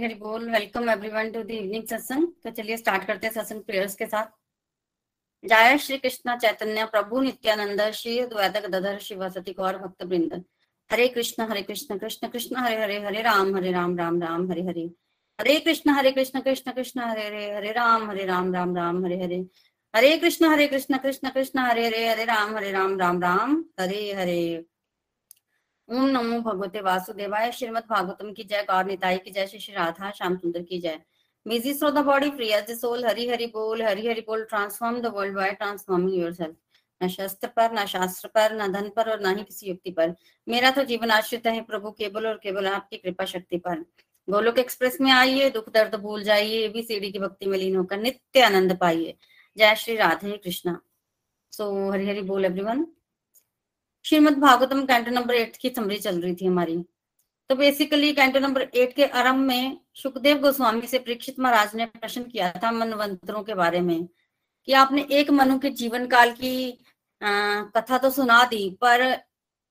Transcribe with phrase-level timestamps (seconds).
[0.00, 3.62] हरी हरी बोल welcome everyone to the evening satsang तो चलिए स्टार्ट करते हैं सत्संग
[3.62, 4.28] प्रेयर्स के साथ।
[5.44, 10.44] जय श्री कृष्ण चैतन्य प्रभु नित्यानंद श्री द्वैत गदधर शिवसती गौर भक्त वृंद
[10.90, 14.62] हरे कृष्ण हरे कृष्ण कृष्ण कृष्ण, हरे हरे हरे राम हरे राम राम राम, हरे
[14.62, 14.90] हरे।
[15.38, 19.22] हरे कृष्ण हरे कृष्ण कृष्ण कृष्ण, हरे हरे हरे राम हरे राम राम राम, हरे
[19.22, 19.44] हरे।
[19.94, 24.12] हरे कृष्ण हरे कृष्ण कृष्ण कृष्ण, हरे हरे हरे राम हरे राम राम राम, हरे
[24.12, 24.64] हरे।
[25.90, 30.36] ओम नमो भगवते वासुदेवाय। श्रीमद भागवतम की जय। गौर निताई की जय। श्री राधा। श्याम
[30.36, 31.00] सुंदर की जय।
[31.46, 35.34] Busy through the body the soul Hari Hari बोल, हरि हरि बोल। Transform the world
[35.34, 36.56] by transforming yourself
[37.02, 40.14] न शस्त्र पर, न शास्त्र पर, न धन पर और न ही किसी युक्ति पर।
[40.48, 43.84] मेरा तो जीवन आश्रित है प्रभु केवल और केवल आपकी कृपा शक्ति पर।
[44.28, 47.98] गोलोक एक्सप्रेस में आइए, दुख दर्द भूल जाइए भी सीढ़ी की भक्ति में लीन होकर
[47.98, 49.16] नित्य आनंद पाइए।
[49.58, 50.80] जय श्री राधे कृष्णा।
[51.52, 52.86] सो हरि हरि बोल everyone
[54.04, 56.76] Shrimad Bhagavatam canto number eight की समरी चल रही थी हमारी।
[57.50, 62.22] तो बेसिकली कैंटो नंबर एट के आरंभ में सुखदेव गोस्वामी से परीक्षित महाराज ने प्रश्न
[62.22, 64.06] किया था मनवंतरों के बारे में
[64.68, 66.70] कि आपने एक मनु के जीवन काल की
[67.22, 69.02] आ, कथा तो सुना दी पर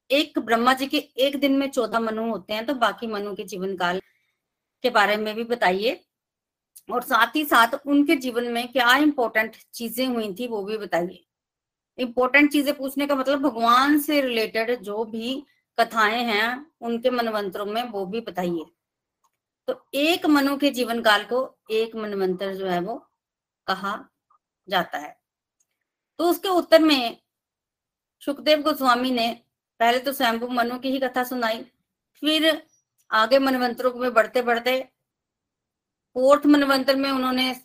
[0.10, 3.44] एक ब्रह्मा जी के एक दिन में चौदह मनु होते हैं तो बाकी मनु के
[3.46, 4.02] जीवन काल
[4.84, 6.00] के बारे में भी बताइए।
[6.90, 11.26] और साथ ही साथ उनके जीवन में क्या इंपॉर्टेंट चीज़ें हुई थी वो भी बताइए।
[12.00, 15.44] इंपॉर्टेंट चीज़ें पूछने का मतलब भगवान से रिलेटेड जो भी
[15.78, 18.66] कथाएँ हैं, उनके मनवंतरों में वो भी बताइए।
[19.68, 21.40] तो एक मनु के जीवन काल को
[21.72, 22.96] एक मनवंतर जो है वो
[23.68, 23.94] कहा
[24.68, 25.16] जाता है।
[26.20, 27.18] तो उसके उत्तर में
[28.24, 29.30] सुखदेव गोस्वामी ने
[29.80, 31.64] पहले तो स्वयंभू मनु की ही कथा सुनाई,
[32.24, 32.62] फिर
[33.12, 34.80] आगे मनवंतरों में बढ़ते बढ़ते
[36.16, 37.56] फोर्थ मनवंतर में उन्होंने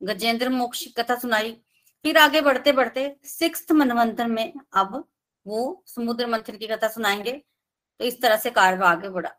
[0.00, 1.56] गजेंद्र मोक्ष कथा सुनाई
[2.04, 5.04] फिर आगे बढ़ते बढ़ते सिक्स मनवंतर में अब
[5.46, 7.32] वो समुद्र मंथन की कथा सुनाएँगे।
[8.00, 9.30] तो इस तरह से कार्य आगे बढ़ा।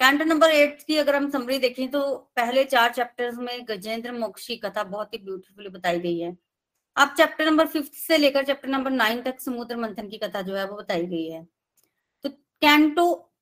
[0.00, 4.46] कैंटर नंबर एट की अगर हम समरी देखें तो पहले चार चैप्टर्स में गजेंद्र मोक्ष
[4.46, 6.36] की कथा बहुत ही ब्यूटीफुली बताई गई है।
[6.96, 10.56] अब चैप्टर नंबर फिफ्थ से लेकर चैप्टर नंबर नाइन तक समुद्र मंथन की कथा जो
[10.56, 11.44] है वो बताई गई है।
[12.24, 13.32] तो कैंटो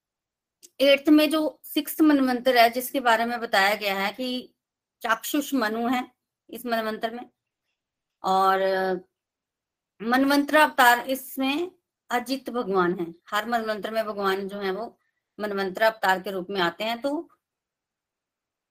[0.80, 4.54] एट्थ में जो सिक्स मनमंत्र है, जिसके बारे में बताया गया है कि
[5.02, 6.04] चाक्षुष मनु है
[6.50, 7.30] इस मनमंत्र में।
[8.22, 8.60] और
[10.00, 11.70] मनवंतर अवतार इसमें
[12.10, 14.96] अजित भगवान है। हर मनवंतर में भगवान जो है वो
[15.38, 17.28] मनवंतर अवतार के रूप में आते हैं। तो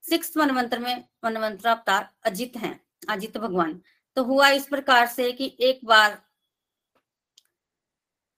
[0.03, 2.79] सिक्स मनवंतर में मनवंतर अवतार अजित हैं,
[3.09, 3.81] अजित भगवान।
[4.17, 6.21] तो हुआ इस प्रकार से कि एक बार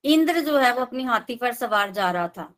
[0.04, 2.54] इंद्र जो है वो अपनी हाथी पर सवार जा रहा था।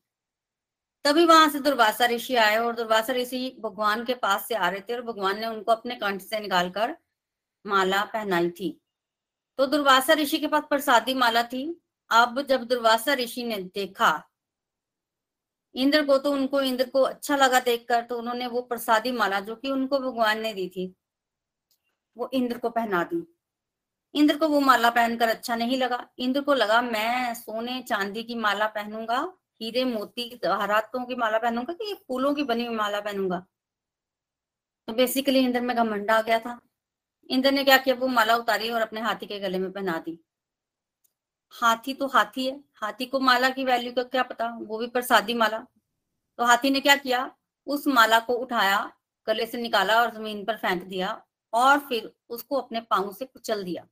[1.05, 4.81] तभी वहाँ से दुर्वासा ऋषि आए और दुर्वासा ऋषि भगवान के पास से आ रहे
[4.81, 6.95] थे और भगवान ने उनको अपने कंठ से निकालकर
[7.65, 8.79] माला पहनाई थी।
[9.59, 11.63] तो दुर्वासा ऋषि के पास प्रसादी माला थी।
[12.11, 14.11] अब जब दुर्वासा ऋषि ने देखा,
[15.75, 19.55] इंद्र को तो उनको, इंद्र को अच्छा लगा देखकर तो उन्होंने वो प्रसादी माला जो
[19.55, 20.93] कि उनको भगवान ने दी थी,
[22.17, 23.23] वो इंद्र को पहना दी।
[24.15, 28.35] इंद्र को वो माला पहनकर अच्छा नहीं लगा। इंद्र को लगा, मैं सोने चांदी की
[28.35, 29.19] माला पहनूँगा,
[29.61, 33.45] हीरे मोती, हरातों की माला पहनूँगा कि फूलों की बनी हुई माला पहनूँगा।
[34.87, 36.59] तो बेसिकली इंद्र में घमंडा आ गया था।
[37.29, 37.95] इंद्र ने क्या किया?
[37.95, 40.19] वो माला उतारी और अपने हाथी के गले में पहना दी।
[41.53, 44.47] हाथी तो हाथी है। हाथी को माला की वैल्यू का क्या पता?
[44.59, 45.59] वो भी प्रसादी माला।
[46.39, 47.29] तो हाथी ने क्या किया?
[47.67, 48.91] उस माला को उठाया,
[49.27, 51.21] गले से निकाला और ज़मीन पर फेंक दिया
[51.53, 53.85] और फिर उसको अपने पाँव से कुचल दिया।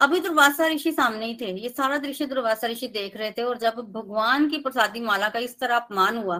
[0.00, 3.58] अभी दुर्वासा ऋषि सामने ही थे। ये सारा दृश्य दुर्वासा ऋषि देख रहे थे और
[3.58, 6.38] जब भगवान की प्रसादी माला का इस तरह अपमान हुआ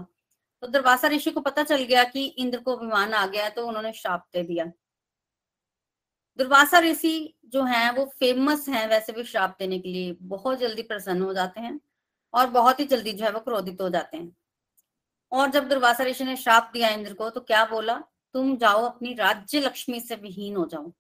[0.63, 3.93] तो दुर्वासा ऋषि को पता चल गया कि इंद्र को अभिमान आ गया तो उन्होंने
[3.93, 4.65] श्राप दे दिया।
[6.39, 10.83] दुर्वासा ऋषि जो हैं, वो फ़ेमस हैं वैसे भी श्राप देने के लिए। बहुत जल्दी
[10.83, 11.81] प्रसन्न हो जाते हैं
[12.35, 14.37] और बहुत ही जल्दी जो है वो क्रोधित हो जाते हैं।
[15.33, 17.97] और जब दुर्वासा ऋषि ने श्राप दिया इंद्र को तो क्या बोला?
[18.35, 20.93] तुम जाओ अपनी राज्य लक्ष्मी से विहीन हो जाओ।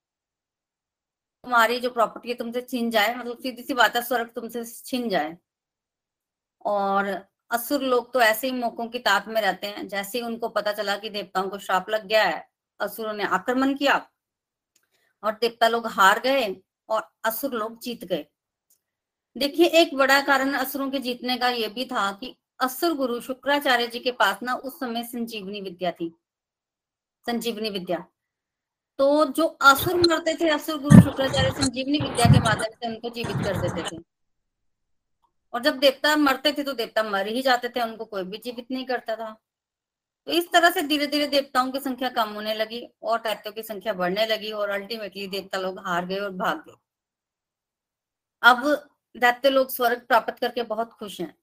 [1.44, 5.08] तुम्हारी जो प्रॉपर्टी है तुमसे छीन जाए मतलब सीधी सी बात है, स्वर्ग तुमसे छीन
[5.08, 5.36] जाए।
[6.64, 7.06] और
[7.50, 10.72] असुर लोग तो ऐसे ही मौकों की ताक में रहते हैं, जैसे ही उनको पता
[10.72, 12.48] चला कि देवताओं को श्राप लग गया है,
[12.80, 13.98] असुरों ने आक्रमण किया
[15.22, 16.54] और देवता लोग हार गए
[16.88, 18.26] और असुर लोग जीत गए।
[19.36, 23.86] देखिए, एक बड़ा कारण असुरों के जीतने का यह भी था कि असुर गुरु शुक्राचार्य
[23.86, 26.12] जी के पास ना उस समय संजीवनी विद्या थी,
[27.26, 27.98] संजीवनी विद्या।
[28.98, 33.36] तो जो असुर मरते थे, असुर गुरु शुक्राचार्य संजीवनी विद्या के माध्यम से उनको जीवित
[33.36, 34.00] कर देते थे।
[35.54, 38.70] और जब देवता मरते थे तो देवता मर ही जाते थे, उनको कोई भी जीवित
[38.70, 39.36] नहीं करता था।
[40.26, 43.62] तो इस तरह से धीरे धीरे देवताओं की संख्या कम होने लगी और दैत्यों की
[43.62, 46.76] संख्या बढ़ने लगी और अल्टीमेटली देवता लोग हार गए और भाग गए।
[48.42, 48.64] अब
[49.14, 51.34] दैत्य लोग स्वर्ग प्राप्त करके बहुत खुश हैं।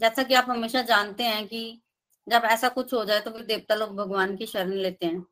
[0.00, 1.80] जैसा कि आप हमेशा जानते हैं कि
[2.26, 5.22] जब ऐसा कुछ हो जाए तो फिर देवता लोग भगवान की शरण लेते हैं।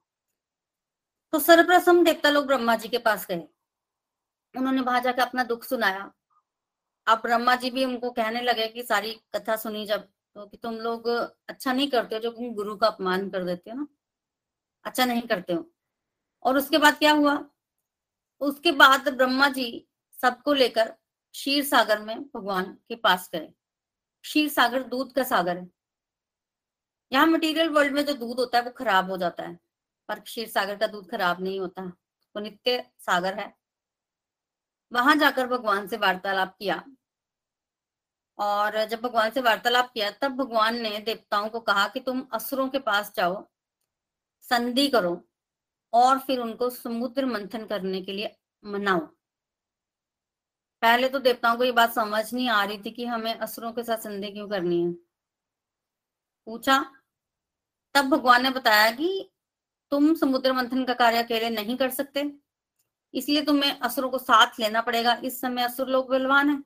[1.33, 3.43] तो सर्वप्रथम देवता लोग ब्रह्मा जी के पास गए।
[4.55, 6.11] उन्होंने वहाँ जाकर अपना दुख सुनाया।
[7.07, 10.09] अब ब्रह्मा जी भी उनको कहने लगे कि सारी कथा सुनी जब
[10.39, 11.09] तो कि तुम लोग
[11.49, 13.87] अच्छा नहीं करते हो, जो तुम गुरु का अपमान कर देते हो ना।
[14.85, 15.73] अच्छा नहीं करते हो।
[16.43, 17.51] और उसके बाद क्या हुआ?
[18.41, 19.89] उसके बाद ब्रह्मा जी
[20.23, 20.89] सबको लेकर
[21.33, 23.53] क्षीर सागर में भगवान के पास गए।
[24.23, 25.71] क्षीर सागर दूध का सागर है।
[27.13, 29.59] यहाँ मटेरियल वर्ल्ड में जो दूध होता है, वो खराब हो जाता है।
[30.09, 31.83] पर क्षीर सागर का दूध खराब नहीं होता।
[32.37, 33.57] वो नित्य सागर है।
[34.93, 36.85] वहाँ जाकर भगवान से वार्तालाप किया।
[38.39, 42.69] और जब भगवान से वार्तालाप किया, तब भगवान ने देवताओं को कहा कि तुम असुरों
[42.69, 43.45] के पास जाओ,
[44.45, 45.21] संधि करो
[45.93, 49.01] और फिर उनको समुद्र मंथन करने के लिए मनाओ।
[50.83, 53.83] पहले तो देवताओं को ये बात समझ नहीं आ रही थी कि हमें असुरों के
[53.83, 54.93] साथ संधि क्यों करनी है।
[56.47, 56.79] पूछा,
[57.95, 59.31] तब भगवान ने बताया कि
[59.93, 62.31] तुम समुद्र मंथन का कार्य अकेले नहीं कर सकते,
[63.15, 66.63] इसलिए तुम्हें असुरों को साथ लेना पड़ेगा। इस समय असुर लोग बलवान है।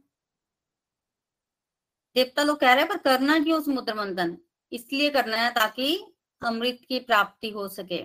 [2.16, 4.36] देवता लोग कह रहे हैं, पर करना क्यों समुद्र मंथन
[4.72, 5.96] इसलिए करना है ताकि
[6.42, 8.02] अमृत की प्राप्ति हो सके।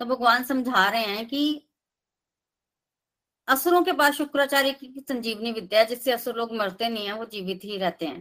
[0.00, 1.62] तो भगवान समझा रहे हैं कि
[3.48, 7.24] असुरों के पास शुक्राचार्य की संजीवनी विद्या है, जिससे असुर लोग मरते नहीं है, वो
[7.24, 8.20] जीवित ही रहते हैं,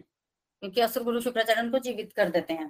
[0.64, 2.70] क्योंकि असुर गुरु शुक्राचार्य उनको जीवित कर देते हैं।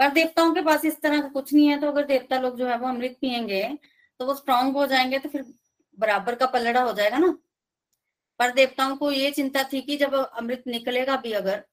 [0.00, 2.66] पर देवताओं के पास इस तरह का कुछ नहीं है तो अगर देवता लोग जो
[2.68, 3.62] है, वो अमृत पियेंगे
[4.20, 5.44] तो वो स्ट्रांग हो जाएँगे तो फिर
[5.98, 7.36] बराबर का पलड़ा हो जाएगा ना।
[8.40, 11.64] पर देवताओं को ये चिंता थी कि जब अमृत निकलेगा भी अगर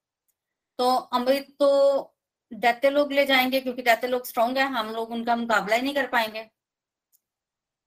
[0.79, 2.13] तो अमृत तो
[2.51, 5.93] दैत्य लोग ले जाएँगे, क्योंकि दैत्य लोग स्ट्रांग है, हम लोग उनका मुकाबला ही नहीं
[5.93, 6.43] कर पाएँगे।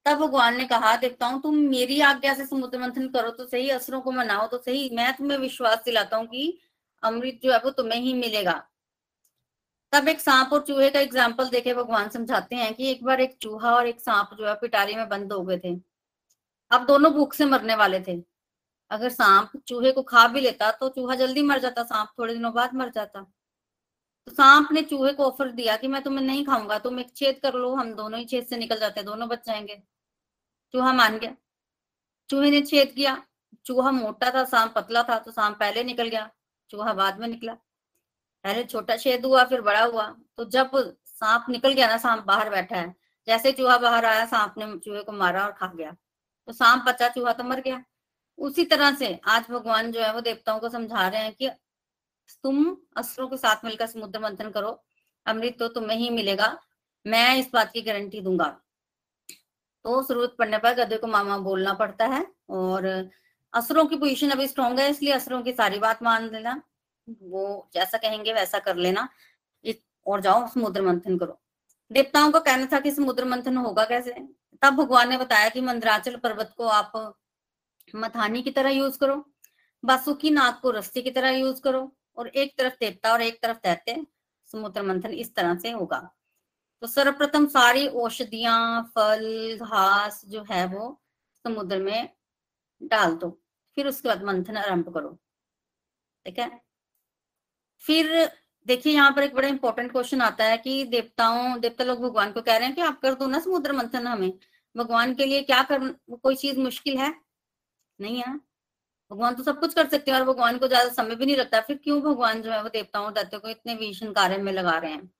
[0.06, 4.00] तब भगवान ने कहा, देवताओं, तुम मेरी आज्ञा से समुद्र मंथन करो तो सही, असरों
[4.00, 6.58] को मनाओ तो सही। मैं तुम्हें विश्वास दिलाता हूँ कि
[7.02, 8.52] अमृत जो है वो तुम्हें ही मिलेगा।
[9.92, 13.36] तब एक सांप और चूहे का एग्ज़ाम्पल देखे, भगवान समझाते हैं कि एक बार एक
[13.42, 15.74] चूहा और एक सांप जो है पिटारी में बंद हो गए थे।
[16.70, 18.16] अब दोनों भूख से मरने वाले थे।
[18.94, 22.52] अगर सांप चूहे को खा भी लेता तो चूहा जल्दी मर जाता, सांप थोड़े दिनों
[22.54, 23.20] बाद मर जाता।
[24.26, 27.38] तो सांप ने चूहे को ऑफ़र दिया कि मैं तुम्हें नहीं खाऊँगा, तुम एक छेद
[27.42, 29.82] कर लो, हम दोनों ही छेद से निकल जाते हैं, दोनों बच जाएँगे।
[30.74, 31.34] चूहा मान गया।
[32.30, 33.22] चूहे ने छेद किया।
[33.66, 36.30] चूहा मोटा था, सांप पतला था तो सांप पहले निकल गया।
[36.70, 37.52] चूहा बाद में निकला।
[38.44, 40.06] पहले छोटा छेद हुआ, फिर बड़ा हुआ।
[40.36, 40.70] तो जब
[41.06, 42.94] सांप निकल गया ना, सांप बाहर बैठा है।
[43.26, 45.96] जैसे चूहा बाहर आया, सांप ने चूहे को मारा और खा गया।
[46.46, 47.84] तो सांप बचा, चूहा तो मर गया।
[48.38, 51.50] उसी तरह से आज भगवान जो है वो देवताओं को समझा रहे हैं कि
[52.42, 54.82] तुम अस्त्रों के साथ मिलकर समुद्र मंथन करो,
[55.26, 56.58] अमृत तो तुम्हें ही मिलेगा,
[57.06, 58.46] मैं इस बात की गारंटी दूँगा।
[59.84, 62.86] तो ज़रूरत पड़ने पर गधे को मामा बोलना पड़ता है और
[63.52, 66.60] असरों की पोजीशन अभी स्ट्रॉन्ग है, इसलिए असरों की सारी बात मान लेना।
[67.22, 69.08] वो जैसा कहेंगे वैसा कर लेना।
[70.06, 71.38] और जाओ समुद्र मंथन करो।
[71.90, 74.12] देवताओं का कहना था कि समुद्र मंथन होगा कैसे?
[74.62, 76.92] तब भगवान ने बताया कि मंदराचल पर्वत को आप
[77.94, 79.16] मथानी की तरह यूज़ करो,
[79.84, 83.58] बासुकी नाग को रस्सी की तरह यूज़ करो और एक तरफ़ देवता और एक तरफ़
[83.58, 84.06] दैत्य,
[84.50, 85.98] समुद्र मंथन इस तरह से होगा।
[86.82, 91.00] तो सर्वप्रथम सारी औषधियाँ, फल, घास जो है वो
[91.44, 92.08] समुद्र में
[92.80, 93.30] डाल दो,
[93.76, 95.18] फिर उसके बाद मंथन आरंभ करो।
[96.26, 96.50] ठीक है?
[97.82, 98.30] फिर
[98.66, 102.42] देखिए, यहाँ पर एक बड़ा इंपॉर्टेंट क्वेश्चन आता है कि देवताओं, देवता लोग भगवान को
[102.42, 104.32] कह रहे हैं कि आप कर दो ना समुद्र मंथन हमें।
[104.76, 107.14] भगवान के लिए क्या कर, कोई चीज़ मुश्किल है?
[108.00, 108.34] नहीं है।
[109.10, 111.60] भगवान तो सब कुछ कर सकते हैं और भगवान को ज़्यादा समय भी नहीं लगता।
[111.62, 114.76] फिर क्यों भगवान जो है वो देवताओं और दैत्यों को इतने भीषण कार्य में लगा
[114.78, 115.10] रहे हैं?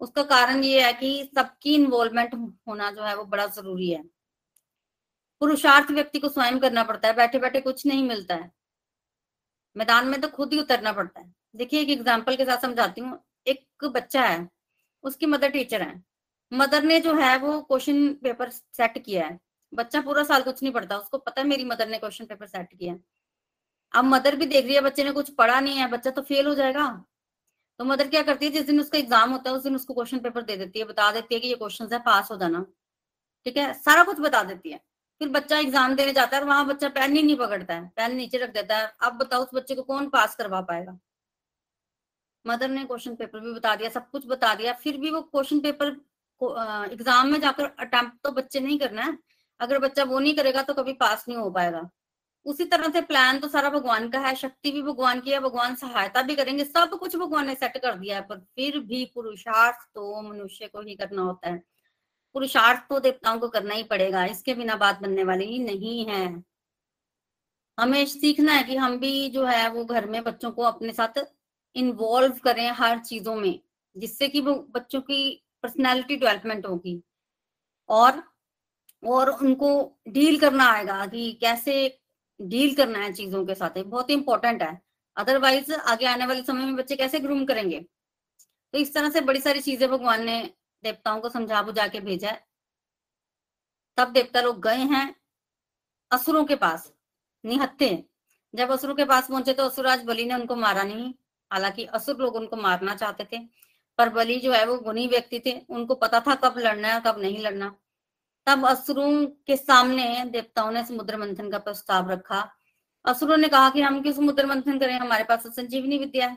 [0.00, 2.34] उसका कारण ये है कि सबकी इन्वॉल्वमेंट
[2.68, 4.02] होना जो है वो बड़ा ज़रूरी है।
[5.42, 8.50] पुरुषार्थ व्यक्ति को स्वयं करना पड़ता है बैठे बैठे कुछ नहीं मिलता है।
[9.76, 13.18] मैदान में तो खुद ही उतरना पड़ता है। देखिए एक एग्ज़ाम्पल के साथ समझाती हूँ।
[13.46, 14.48] एक बच्चा है,
[15.04, 16.02] उसकी मदर टीचर है।
[16.52, 19.38] मदर ने जो है वो क्वेश्चन पेपर सेट किया है।
[19.74, 22.72] बच्चा पूरा साल कुछ नहीं पढ़ता, उसको पता है मेरी मदर ने क्वेश्चन पेपर सेट
[22.72, 22.96] किया
[23.94, 26.46] अब मदर भी देख रही है, बच्चे ने कुछ पढ़ा नहीं है, बच्चा तो फेल
[26.46, 26.86] हो जाएगा।
[27.80, 30.18] तो मदर क्या करती है, जिस दिन उसका एग्ज़ाम होता है, उस दिन उसको क्वेश्चन
[30.20, 32.64] पेपर दे देती है, बता देती है कि ये क्वेश्चन है पास हो जाना।
[33.46, 33.72] ठीक है?
[33.74, 34.80] सारा कुछ बता देती है।
[35.20, 38.14] फिर बच्चा एग्ज़ाम देने जाता है और वहाँ बच्चा पेन ही नहीं पकड़ता है पेन
[38.16, 40.98] नीचे रख देता है। अब बताओ, उस बच्चे को कौन पास करवा पाएगा?
[42.44, 45.60] मदर ने क्वेश्चन पेपर भी बता दिया, सब कुछ बता दिया। फिर भी वो क्वेश्चन
[45.60, 45.88] पेपर
[46.92, 49.12] एग्ज़ाम में जाकर अटेम्प्ट तो बच्चे नहीं करना है।
[49.64, 51.88] अगर बच्चा वो नहीं करेगा तो कभी पास नहीं हो पाएगा।
[52.46, 55.74] उसी तरह से प्लान तो सारा भगवान का है, शक्ति भी भगवान की है, भगवान
[55.76, 59.86] सहायता भी करेंगे, सब कुछ भगवान ने सेट कर दिया है, पर फिर भी पुरुषार्थ
[59.94, 61.62] तो मनुष्य को ही करना होता है।
[62.34, 66.44] पुरुषार्थ तो देवताओं को करना ही पड़ेगा, इसके बिना बात बनने वाली ही नहीं है।
[67.78, 71.24] हमें सीखना है कि हम भी जो है वो घर में बच्चों को अपने साथ
[71.76, 73.60] इन्वॉल्व करें हर चीज़ों में,
[73.96, 77.00] जिससे कि वो बच्चों की पर्सनैलिटी डेवलपमेंट होगी।
[77.88, 78.22] और
[79.04, 79.70] और उनको
[80.08, 81.74] डील करना आएगा कि कैसे
[82.40, 84.80] डील करना है चीज़ों के साथ। बहुत इंपॉर्टेंट है।
[85.16, 87.80] अदरवाइज़ आगे आने वाले समय में बच्चे कैसे ग्रूम करेंगे?
[88.74, 90.42] तो इस तरह से बड़ी सारी चीज़ें भगवान ने
[90.84, 92.44] देवताओं को समझा बुझा के भेजा है।
[93.98, 95.14] तब देवता लोग गए हैं
[96.10, 96.92] असुरों के पास
[97.44, 97.88] निहत्ते
[98.54, 101.12] जब असुरों के पास पहुँचे तो असुराज बलि ने उनको मारा नहीं।
[101.50, 103.38] हालाँकि असुर लोग उनको मारना चाहते थे,
[103.98, 107.18] पर बलि जो है वो गुनी व्यक्ति थे। उनको पता था कब लड़ना है, कब
[107.20, 107.74] नहीं लड़ना।
[108.46, 112.54] तब असुरों के सामने देवताओं ने समुद्र मंथन का प्रस्ताव रखा।
[113.04, 114.98] असुरों ने कहा कि हम क्यों समुद्र मंथन करें?
[114.98, 116.36] हमारे पास तो संजीवनी विद्या है।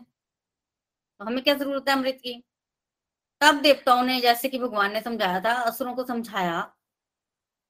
[1.20, 2.44] तो हमें क्या ज़रूरत है अमृत की?
[3.42, 6.62] तब देवताओं ने, जैसे कि भगवान ने समझाया था, असुरों को समझाया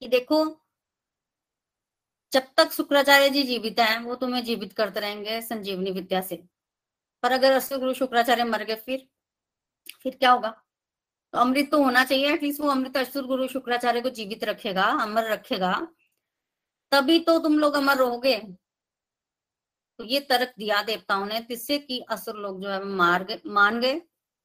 [0.02, 0.46] कि देखो,
[2.32, 6.44] जब तक शुक्राचार्य जी जीवित हैं, वो तुम्हें जीवित करते रहेंगे संजीवनी विद्या से।
[7.24, 9.08] पर अगर असुर गुरु शुक्राचार्य मर गए, फिर
[10.04, 10.64] फिर क्या होगा?
[11.34, 15.32] तो अमृत तो होना चाहिए एटलीस्ट वो अमृत असुर गुरु शुक्राचार्य को जीवित रखेगा, अमर
[15.32, 15.88] रखेगा।
[16.92, 18.38] तभी तो तुम लोग अमर रहोगे।
[20.00, 23.80] तो ये तर्क दिया देवताओं ने जिससे कि असुर लोग जो है मार गए मान
[23.80, 24.00] गए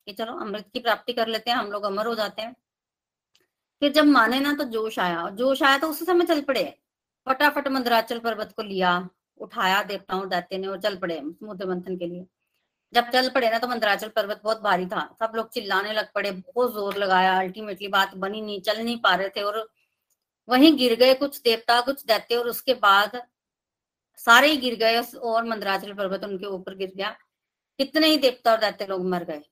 [0.07, 2.57] कि चलो अमृत की प्राप्ति कर लेते हैं, हम लोग अमर हो जाते हैं।
[3.83, 6.65] फिर जब माने ना तो जोश आया। जोश आया तो उसी समय चल पड़े।
[7.27, 9.09] फटाफट मंदराचल पर्वत को लिया,
[9.41, 12.27] उठाया देवताओं, दैत्य ने और चल पड़े समुद्र मंथन के लिए।
[12.93, 16.31] जब चल पड़े ना तो मंदराचल पर्वत बहुत भारी था। सब लोग चिल्लाने लग पड़े,
[16.31, 19.69] बहुत ज़ोर लगाया। अल्टीमेटली बात बनी नहीं, चल नहीं पा रहे थे और
[20.49, 23.21] वहीं गिर गए कुछ देवता, कुछ दैत्य और उसके बाद
[24.19, 27.11] सारे ही गिर गए और मंदराचल पर्वत उनके ऊपर गिर गया।
[27.79, 29.43] कितने ही देवता और दैत्य लोग मर गए।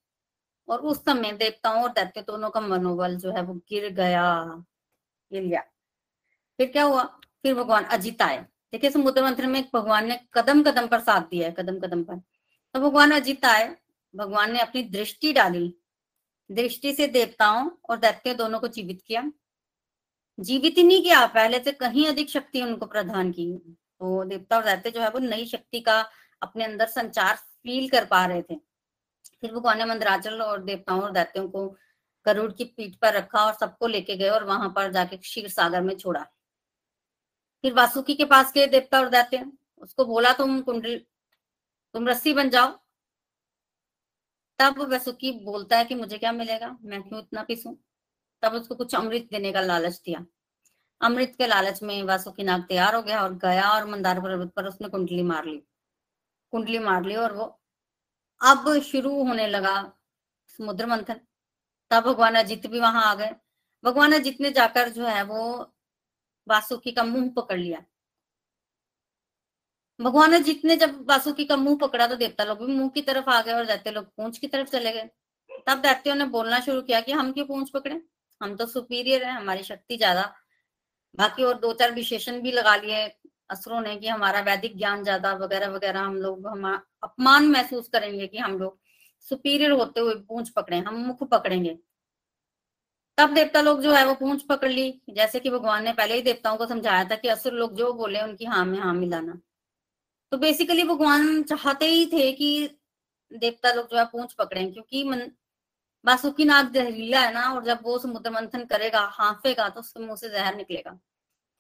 [0.69, 4.25] और उस समय देवताओं और दैत्य दोनों का मनोबल जो है वो गिर गया
[5.33, 5.61] गिर गया।
[6.59, 7.03] फिर क्या हुआ?
[7.43, 8.39] फिर भगवान अजित आए।
[8.73, 12.21] देखिए समुद्र मंत्र में भगवान ने कदम कदम पर साथ दिया है कदम कदम पर।
[12.75, 13.77] तो भगवान अजित आए,
[14.15, 15.75] भगवान ने अपनी दृष्टि डाली।
[16.51, 19.33] दृष्टि से देवताओं और दैत्य दोनों को जीवित किया।
[20.41, 24.65] जीवित ही नहीं किया, पहले से कहीं अधिक शक्ति उनको प्रदान की। तो देवता और
[24.65, 26.11] दैत्य जो है वो नई शक्ति का
[26.43, 28.57] अपने अंदर संचार फील कर पा रहे थे।
[29.41, 31.69] फिर भगवान ने मंदराचल और देवताओं और दैत्यों को
[32.27, 35.81] गरुड़ की पीठ पर रखा और सबको लेके गए और वहाँ पर जाके क्षीर सागर
[35.81, 36.23] में छोड़ा।
[37.63, 41.01] फिर वासुकी के पास गए देवता और दैत्य। उसको बोला, तुम कुंडल
[41.95, 42.79] तुम रस्सी बन जाओ।
[44.59, 46.79] तब वसुकी बोलता है कि मुझे क्या मिलेगा?
[46.83, 47.79] मैं क्यों इतना पीसू?
[48.43, 50.27] तब उसको कुछ अमृत देने का लालच दिया।
[51.01, 54.67] अमृत के लालच में वासुकी नाग तैयार हो गया और गया और मंदार पर्वत पर
[54.67, 55.57] उसने कुंडली मार ली।
[56.53, 57.61] कुंडली मार ली और वो
[58.41, 59.93] अब शुरू होने लगा
[60.49, 61.21] समुद्र मंथन।
[61.91, 63.35] तब भगवान अजित भी वहाँ आ गए।
[63.85, 65.75] भगवान अजित ने जाकर जो है वो
[66.49, 67.83] वासुकी का मुँह पकड़ लिया।
[70.01, 73.29] भगवान ने जितने जब वासुकी का मुँह पकड़ा तो देवता लोग भी मुँह की तरफ़
[73.31, 75.09] आ गए और दैत्य लोग पूंछ की तरफ़ चले गए।
[75.67, 78.01] तब दैत्यों ने बोलना शुरू किया कि हम क्यों पूंछ पकड़े?
[78.41, 80.23] हम तो सुपीरियर है, हमारी शक्ति ज़्यादा।
[81.19, 83.07] बाकी और दो चार विशेषण भी लगा लिए
[83.51, 86.67] असुरों ने कि हमारा वैदिक ज्ञान ज़्यादा, वगैरह वगैरह हम लोग, हम
[87.05, 88.79] अपमान महसूस करेंगे कि हम लोग
[89.27, 91.79] सुपीरियर होते हुए पूंछ पकड़े, हम मुख पकड़ेंगे।
[93.19, 96.23] तब देवता लोग जो है वो पूंछ पकड़ ली। जैसे कि भगवान ने पहले ही
[96.23, 99.41] देवताओं को समझाया था कि असुर लोग जो बोले उनकी हाँ में हाँ मिलाना।
[100.33, 102.49] तो बेसिकली भगवान चाहते ही थे कि
[103.33, 105.21] देवता लोग जो है पूंछ पकड़े, क्योंकि मन
[106.05, 110.17] बासुकी नाग जहरीला है ना, और जब वो समुद्र मंथन करेगा, हाफेगा तो उसके मुँह
[110.17, 110.99] से जहर निकलेगा,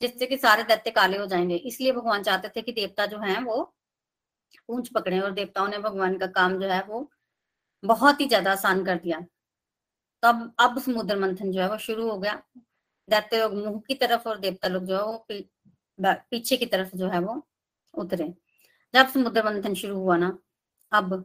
[0.00, 3.40] जिससे कि सारे दैत्य काले हो जाएँगे। इसलिए भगवान चाहते थे कि देवता जो है
[3.44, 3.62] वो
[4.68, 7.08] पूंछ पकड़े, और देवताओं ने भगवान का काम जो है वो
[7.82, 9.20] बहुत ही ज़्यादा आसान कर दिया।
[10.22, 12.42] तब, अब समुद्र मंथन जो है वो शुरू हो गया।
[13.08, 15.26] दैत्य लोग मुँह की तरफ़ और देवता लोग जो है वो
[15.98, 17.42] पीछे की तरफ़ जो है वो
[17.94, 18.32] उतरे।
[18.94, 20.36] जब समुद्र मंथन शुरू हुआ ना?
[20.92, 21.24] अब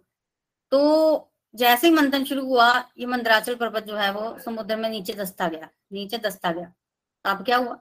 [0.72, 2.68] तो जैसे ही मंथन शुरू हुआ,
[2.98, 7.30] ये मंदराचल पर्वत जो है वो समुद्र में नीचे दस्ता गया, नीचे दस्ता गया। तो
[7.30, 7.80] अब क्या हुआ?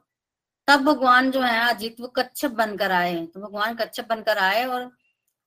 [0.68, 4.84] तब भगवान जो है, अजित वो कच्छप बनकर आए तो भगवान कच्छप बनकर आए और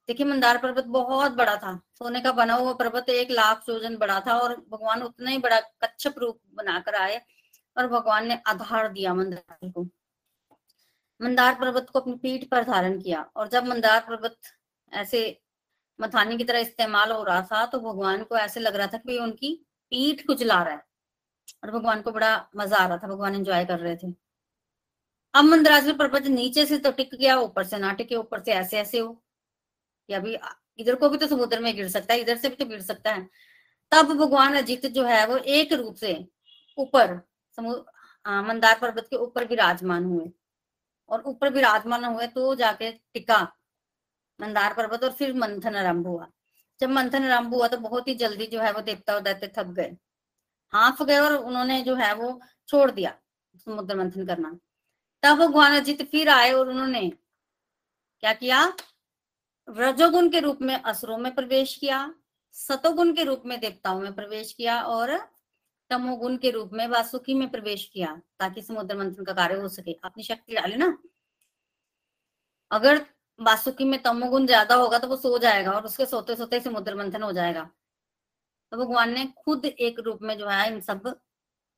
[0.09, 4.19] देखिए मंदार पर्वत बहुत बड़ा था। सोने का बना हुआ पर्वत एक लाख योजन बड़ा
[4.27, 7.21] था और भगवान उतना ही बड़ा कच्छप रूप बनाकर आए
[7.77, 9.87] और भगवान ने आधार दिया मंदार को।
[11.21, 14.37] मंदार पर्वत को अपनी पीठ पर धारण किया और जब मंदार पर्वत
[14.91, 15.21] ऐसे
[15.99, 19.17] मथाने की तरह इस्तेमाल हो रहा था तो भगवान को ऐसे लग रहा था कि
[19.19, 19.53] उनकी
[19.91, 20.85] पीठ कुचला रहा है
[21.63, 24.13] और भगवान को बड़ा मज़ा आ रहा था, भगवान एंजॉय कर रहे थे।
[25.33, 28.77] अब मंदराचल पर्वत नीचे से तो टिक गया, ऊपर से ना टिके, ऊपर से ऐसे
[28.79, 29.23] ऐसे हो।
[30.09, 30.37] या भी
[30.79, 33.13] इधर को भी तो समुद्र में गिर सकता है, इधर से भी तो गिर सकता
[33.13, 33.27] है।
[33.91, 36.13] तब भगवान अजित जो है, वो एक रूप से
[36.77, 37.13] ऊपर
[38.25, 40.29] मंदार पर्वत के ऊपर विराजमान हुए।
[41.09, 43.41] और ऊपर विराजमान हुए तो जाके टिका
[44.39, 46.27] मंदार पर्वत और फिर मंथन आरंभ हुआ।
[46.79, 49.67] जब मंथन आरंभ हुआ तो बहुत ही जल्दी जो है वो देवता और दैत्य थक
[49.71, 49.95] गए।
[50.73, 53.13] हाफ़ गए और उन्होंने जो है वो छोड़ दिया
[53.57, 54.57] समुद्र मंथन करना।
[55.23, 58.61] तब भगवान अजित फिर आए और उन्होंने क्या किया?
[59.67, 62.13] रजोगुण के रूप में असुरों में प्रवेश किया,
[62.55, 65.15] सतोगुण के रूप में देवताओं में प्रवेश किया और
[65.91, 69.93] तमोगुण के रूप में वासुकी में प्रवेश किया, ताकि समुद्र मंथन का कार्य हो सके।
[70.03, 70.97] अपनी शक्ति डाले ना।
[72.71, 73.05] अगर
[73.39, 77.23] वासुकी में तमोगुण ज़्यादा होगा तो वो सो जाएगा और उसके सोते सोते समुद्र मंथन
[77.23, 77.69] हो जाएगा।
[78.71, 81.07] तो भगवान ने खुद एक रूप में जो है, इन सब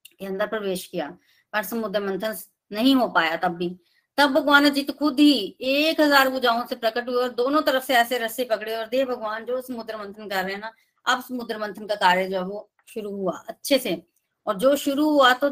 [0.09, 1.07] के अंदर प्रवेश किया,
[1.53, 2.35] पर समुद्र मंथन
[2.71, 3.69] नहीं हो पाया तब भी।
[4.17, 7.95] तब भगवान जी खुद ही एक हज़ार भुजाओं से प्रकट हुए और दोनों तरफ़ से
[7.95, 10.71] ऐसे रस्से पकड़े और देव भगवान जो समुद्र मंथन कर रहे हैं ना,
[11.05, 14.01] अब समुद्र मंथन का कार्य जो है वो शुरू हुआ, अच्छे से।
[14.47, 15.49] और जो शुरू हुआ तो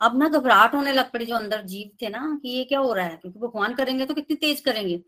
[0.00, 2.92] अब ना घबराहट होने लग पड़ी, जो अंदर जीव थे ना, कि ये क्या हो
[2.92, 3.16] रहा है?
[3.16, 4.98] क्योंकि भगवान करेंगे तो कितनी तेज करेंगे।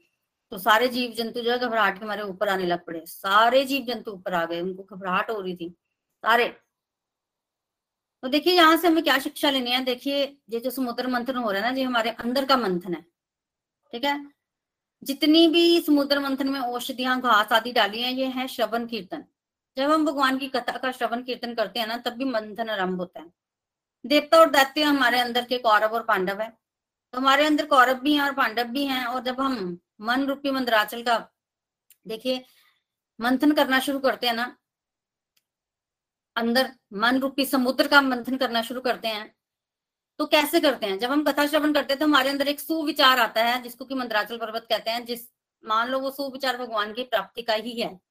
[0.52, 3.84] तो सारे जीव जंतु जो है घबराहट के हमारे ऊपर आने लग पड़े। सारे जीव
[3.86, 5.68] जंतु ऊपर आ गए, उनको घबराहट हो रही थी,
[6.24, 6.48] सारे।
[8.22, 9.84] तो देखिए, यहाँ से हमें क्या शिक्षा लेनी है?
[9.84, 13.02] देखिए, ये जो समुद्र मंथन हो रहा है ना, ये हमारे अंदर का मंथन है,
[13.92, 14.18] ठीक है?
[15.02, 19.24] जितनी भी समुद्र मंथन में औषधियाँ, घास आदि डाली है, ये है श्रवण कीर्तन
[19.78, 23.00] जब हम भगवान की कथा का श्रवण कीर्तन करते हैं ना, तब भी मंथन आरंभ
[23.00, 23.32] होता है।
[24.04, 26.48] देवता और दैत्य हमारे अंदर के कौरव और पांडव है।
[27.14, 30.50] तो हमारे अंदर कौरव भी हैं और पांडव भी हैं और जब हम मन रूपी
[30.50, 31.18] मंदराचल का,
[32.06, 32.44] देखिए,
[33.20, 34.56] मंथन करना शुरू करते हैं ना,
[36.36, 39.34] अंदर मन रूपी समुद्र का मंथन करना शुरू करते हैं
[40.18, 40.98] तो कैसे करते हैं?
[40.98, 43.94] जब हम कथा श्रवण करते हैं तो हमारे अंदर एक सुविचार आता है, जिसको कि
[43.94, 45.20] मंदराचल पर्वत कहते हैं, जिस,
[45.64, 48.07] मान लो वो सुविचार भगवान की प्राप्ति का ही है।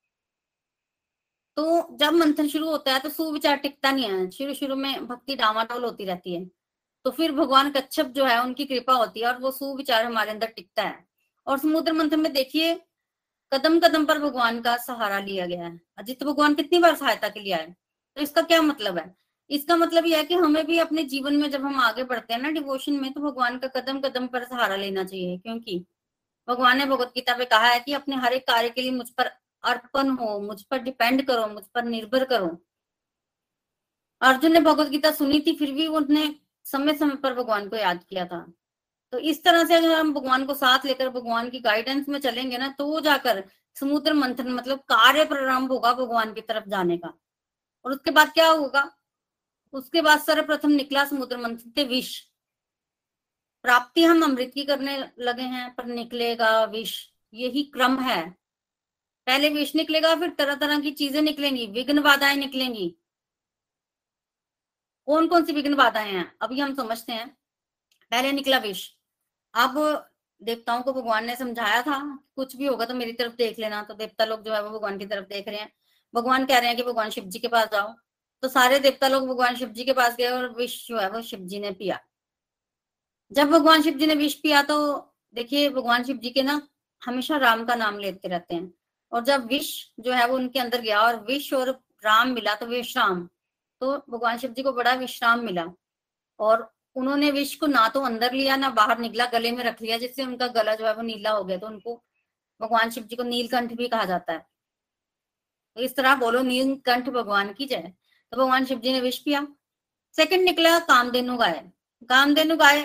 [1.58, 5.36] तो जब मंथन शुरू होता है तो सुविचार टिकता नहीं है। शुरू शुरू में भक्ति
[5.36, 6.44] डामाडोल होती रहती है।
[7.06, 10.48] तो फिर भगवान कच्छप जो है, उनकी कृपा होती है और वो सुविचार हमारे अंदर
[10.48, 11.06] टिकता है।
[11.48, 12.74] और समुद्र मंथन में देखिए
[13.52, 17.40] कदम कदम पर भगवान का सहारा लिया गया है। अजित भगवान कितनी बार सहायता के
[17.40, 17.74] लिए आए?
[18.18, 19.14] तो इसका क्या मतलब है?
[19.50, 22.42] इसका मतलब यह है कि हमें भी अपने जीवन में जब हम आगे बढ़ते हैं
[22.42, 25.84] ना डिवोशन में तो भगवान का कदम कदम पर सहारा लेना चाहिए। क्योंकि
[26.48, 29.10] भगवान ने भगवत गीता में कहा है कि अपने हर एक कार्य के लिए मुझ
[29.10, 29.32] पर
[29.64, 32.64] अर्पण हो, मुझ पर डिपेंड करो, मुझ पर निर्भर करो।
[34.22, 38.04] अर्जुन ने भगवत गीता सुनी थी, फिर भी उन्होंने समय समय पर भगवान को याद
[38.10, 38.54] किया था।
[39.12, 42.58] तो इस तरह से अगर हम भगवान को साथ लेकर, भगवान की गाइडेंस में चलेंगे
[42.58, 43.44] ना तो जाकर
[43.80, 47.14] समुद्र मंथन मतलब कार्य प्रारंभ होगा भगवान की तरफ़ जाने का।
[47.86, 48.98] और उसके बाद क्या होगा?
[49.74, 52.22] उसके बाद सर्वप्रथम निकला समुद्र मंथन से विष।
[53.64, 58.47] प्राप्ति हम अमृत की करने लगे हैं, पर निकलेगा विष। यही क्रम है।
[59.28, 62.96] पहले विष निकलेगा, फिर तरह तरह की चीज़ें निकलेंगी, विघ्न बाधाएँ निकलेंगी।
[65.08, 66.32] कौन कौन सी विघ्न बाधाएँ हैं?
[66.42, 67.28] अभी हम समझते हैं।
[68.12, 68.88] पहले निकला विष
[69.54, 69.76] अब
[70.42, 72.00] देवताओं को भगवान ने समझाया था,
[72.36, 74.98] कुछ भी होगा तो मेरी तरफ़ देख लेना तो देवता लोग जो है वो भगवान
[74.98, 75.72] की तरफ़ देख रहे हैं।
[76.14, 77.94] भगवान कह रहे हैं कि भगवान शिव जी के पास जाओ।
[78.44, 81.22] तो सारे देवता लोग भगवान शिव जी के पास गए और विष जो है वो
[81.22, 82.00] शिव जी ने पिया।
[83.32, 84.78] जब भगवान शिव जी ने विष पिया तो
[85.36, 86.62] देखिए, भगवान शिव जी के ना
[87.02, 88.72] हमेशा राम का नाम लेते रहते हैं।
[89.12, 91.70] और जब विष जो है वो उनके अंदर गया और विष और
[92.06, 93.28] राम मिला तो विश्राम
[93.82, 95.66] तो भगवान शिव जी को बड़ा विश्राम मिला।
[96.40, 99.98] और उन्होंने विष को ना तो अंदर लिया, ना बाहर निकला, गले में रख लिया,
[99.98, 101.96] जिससे उनका गला जो है वो नीला हो गया। तो उनको
[102.62, 104.46] भगवान शिव जी को नीलकंठ भी कहा जाता है।
[105.78, 107.94] तो इस तरह बोलो, नीलकंठ भगवान की जय।
[108.32, 109.46] तो भगवान शिव जी ने विष पिया।
[110.16, 111.60] सेकंड निकला कामधेनु गाय।
[112.10, 112.82] कामधेनु गाय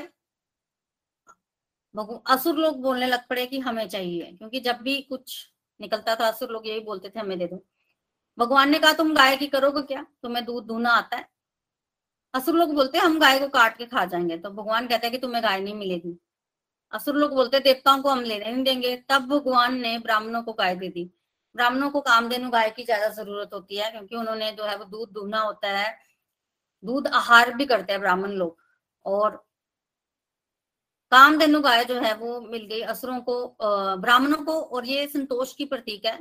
[1.94, 5.51] असुर लोग बोलने लग पड़े कि हमें चाहिए, क्योंकि जब भी कुछ
[5.82, 7.62] निकलता था असुर लोग यही बोलते थे, हमें दे दो।
[8.38, 10.06] भगवान ने कहा, तुम गाय की करोगे क्या?
[10.22, 11.28] तुम्हें दूध दूना आता है?
[12.34, 15.18] असुर लोग बोलते हम गाय को काट के खा जाएँगे। तो भगवान कहते हैं कि,
[15.18, 16.18] तुम्हें गाय नहीं मिलेगी।
[16.92, 20.76] असुर लोग बोलते देवताओं को हम लेने नहीं देंगे। तब भगवान ने ब्राह्मणों को गाय
[20.76, 21.10] दे दी।
[21.54, 25.10] ब्राह्मणों को कामधेनु गाय की ज़्यादा ज़रूरत होती है, क्योंकि उन्होंने जो है वो दूध
[25.12, 25.98] दूहना होता है।
[26.84, 28.56] दूध आहार भी करते हैं ब्राह्मण लोग,
[29.06, 29.44] और
[31.12, 35.64] कामधेनु गाय जो है वो मिल गई असुरों को ब्राह्मणों को, और ये संतोष की
[35.66, 36.16] प्रतीक है।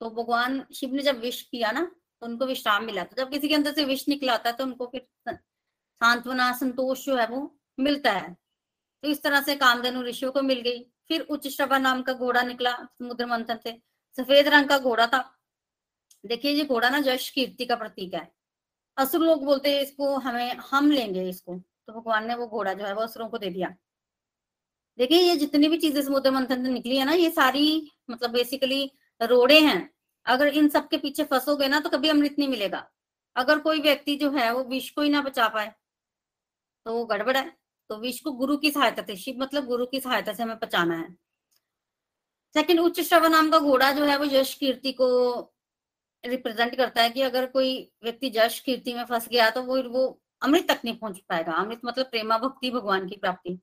[0.00, 1.80] तो भगवान शिव ने जब विष किया ना
[2.22, 4.86] तो उनको विश्राम मिला। तो जब किसी के अंदर से विष निकला है तो उनको
[4.86, 7.40] फिर सांत्वना, संतोष जो है वो
[7.78, 8.32] मिलता है।
[9.02, 12.42] तो इस तरह से कामधेनु ऋषियों को मिल गई। फिर उच्च श्रवा नाम का घोड़ा
[12.42, 13.72] निकला समुद्र मंथन से।
[14.18, 15.20] सफ़ेद रंग का घोड़ा था।
[16.24, 18.28] देखिए, ये घोड़ा ना जश कीर्ति का प्रतीक है।
[18.96, 22.84] असुर लोग बोलते हैं, इसको हमें, हम लेंगे इसको। तो भगवान ने वो घोड़ा जो
[22.84, 23.74] है वो असुरों को दे दिया।
[24.98, 28.90] देखिए, ये जितनी भी चीज़ें समुद्र मंथन से निकली है ना, ये सारी मतलब बेसिकली
[29.20, 29.90] रोड़े हैं।
[30.26, 32.88] अगर इन सब के पीछे फंसोगे ना तो कभी अमृत नहीं मिलेगा।
[33.36, 35.72] अगर कोई व्यक्ति जो है, वो विष को ही ना बचा पाए
[36.86, 37.50] तो वो गड़बड़ है।
[37.90, 40.96] तो विष को गुरु की सहायता से, शिव मतलब गुरु की सहायता से हमें बचाना
[40.96, 41.08] है।
[42.54, 45.08] सेकंड उच्च श्रवण नाम का घोड़ा जो है, वो यश कीर्ति को
[46.24, 50.06] रिप्रेजेंट करता है कि अगर कोई व्यक्ति यश कीर्ति में फंस गया तो वो वो
[50.42, 53.58] अमृत तक नहीं पहुँच पाएगा। अमृत मतलब प्रेमा, भक्ति, भगवान की प्राप्ति।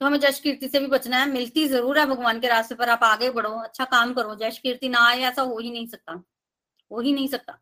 [0.00, 2.88] तो हमें जश कीर्ति से भी बचना है। मिलती ज़रूर है भगवान के रास्ते पर।
[2.88, 6.12] आप आगे बढ़ो अच्छा काम करो। जश कीर्ति ना आए, ऐसा हो ही नहीं सकता।
[6.90, 7.58] हो ही नहीं सकता।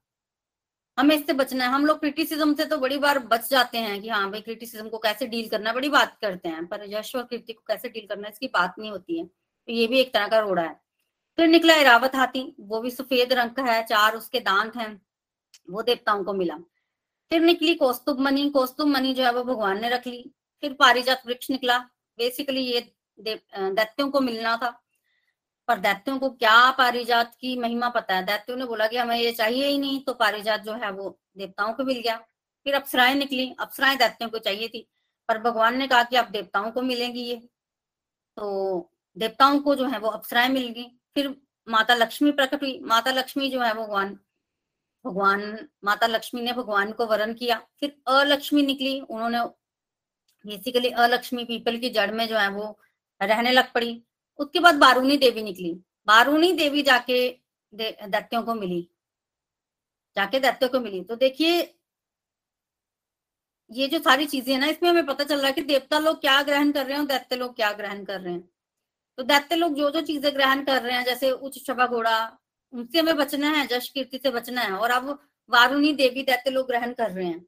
[0.99, 4.09] हमें इससे बचना है। हम लोग क्रिटिसिज्म से तो बड़ी बार बच जाते हैं कि
[4.09, 7.53] हाँ भाई क्रिटिसिज्म को कैसे डील करना बड़ी बात करते हैं, पर यश और कीर्ति
[7.53, 10.39] को कैसे डील करना इसकी बात नहीं होती है। तो ये भी एक तरह का
[10.39, 10.75] रोड़ा है।
[11.39, 14.91] फिर निकला इरावत हाथी। वो भी सफ़ेद रंग का है, चार उसके दांत हैं।
[15.69, 16.57] वो देवताओं को मिला।
[17.31, 20.31] फिर निकली कौस्तुभ मनी कौस्तुभ मनी जो है वो भगवान ने रख ली।
[20.63, 21.79] फिर पारिजात वृक्ष निकला।
[22.19, 22.81] बेसिकली ये
[23.19, 24.71] दैत्यों को मिलना था।
[25.69, 28.25] पर दैत्यों को क्या पारिजात की महिमा पता है?
[28.27, 31.73] दैत्यों ने बोला कि हमें ये चाहिए ही नहीं तो पारिजात जो है वो देवताओं
[31.75, 32.17] को मिल गया।
[32.67, 34.87] फिर अप्सराएँ निकली। अप्सराएँ दैत्यों को चाहिए थी,
[35.29, 37.37] पर भगवान ने कहा कि अब देवताओं को मिलेंगी ये।
[38.37, 41.35] तो देवताओं को जो है वो अप्सराएँ मिल गई। फिर
[41.67, 44.19] माता लक्ष्मी प्रकट हुई। माता लक्ष्मी जो है भगवान
[45.05, 49.39] भगवान, माता लक्ष्मी ने भगवान को वरण किया। फिर अलक्ष्मी निकली। उन्होंने
[50.49, 52.79] बेसिकली अलक्ष्मी पीपल की जड़ में जो है वो
[53.21, 54.03] रहने लग पड़ी।
[54.39, 55.73] उसके बाद बारूनी देवी निकली।
[56.09, 57.29] बारूनी देवी जाके
[57.73, 58.81] दैत्यों को मिली।
[60.17, 61.75] जाके दैत्यों को मिली। तो देखिए,
[63.71, 66.21] ये जो सारी चीज़ें है ना, इसमें हमें पता चल रहा है कि देवता लोग
[66.21, 68.49] क्या ग्रहण कर रहे हैं और दैत्य लोग क्या ग्रहण कर रहे हैं।
[69.19, 72.39] तो दैत्य लोग जो जो चीज़ें ग्रहण कर रहे हैं, जैसे उच्च शबा घोड़ा,
[72.73, 75.09] उनसे हमें बचना है, जश कीर्ति से बचना है। और अब
[75.51, 77.45] वारुणी देवी दैत्य लोग ग्रहण कर रहे हैं।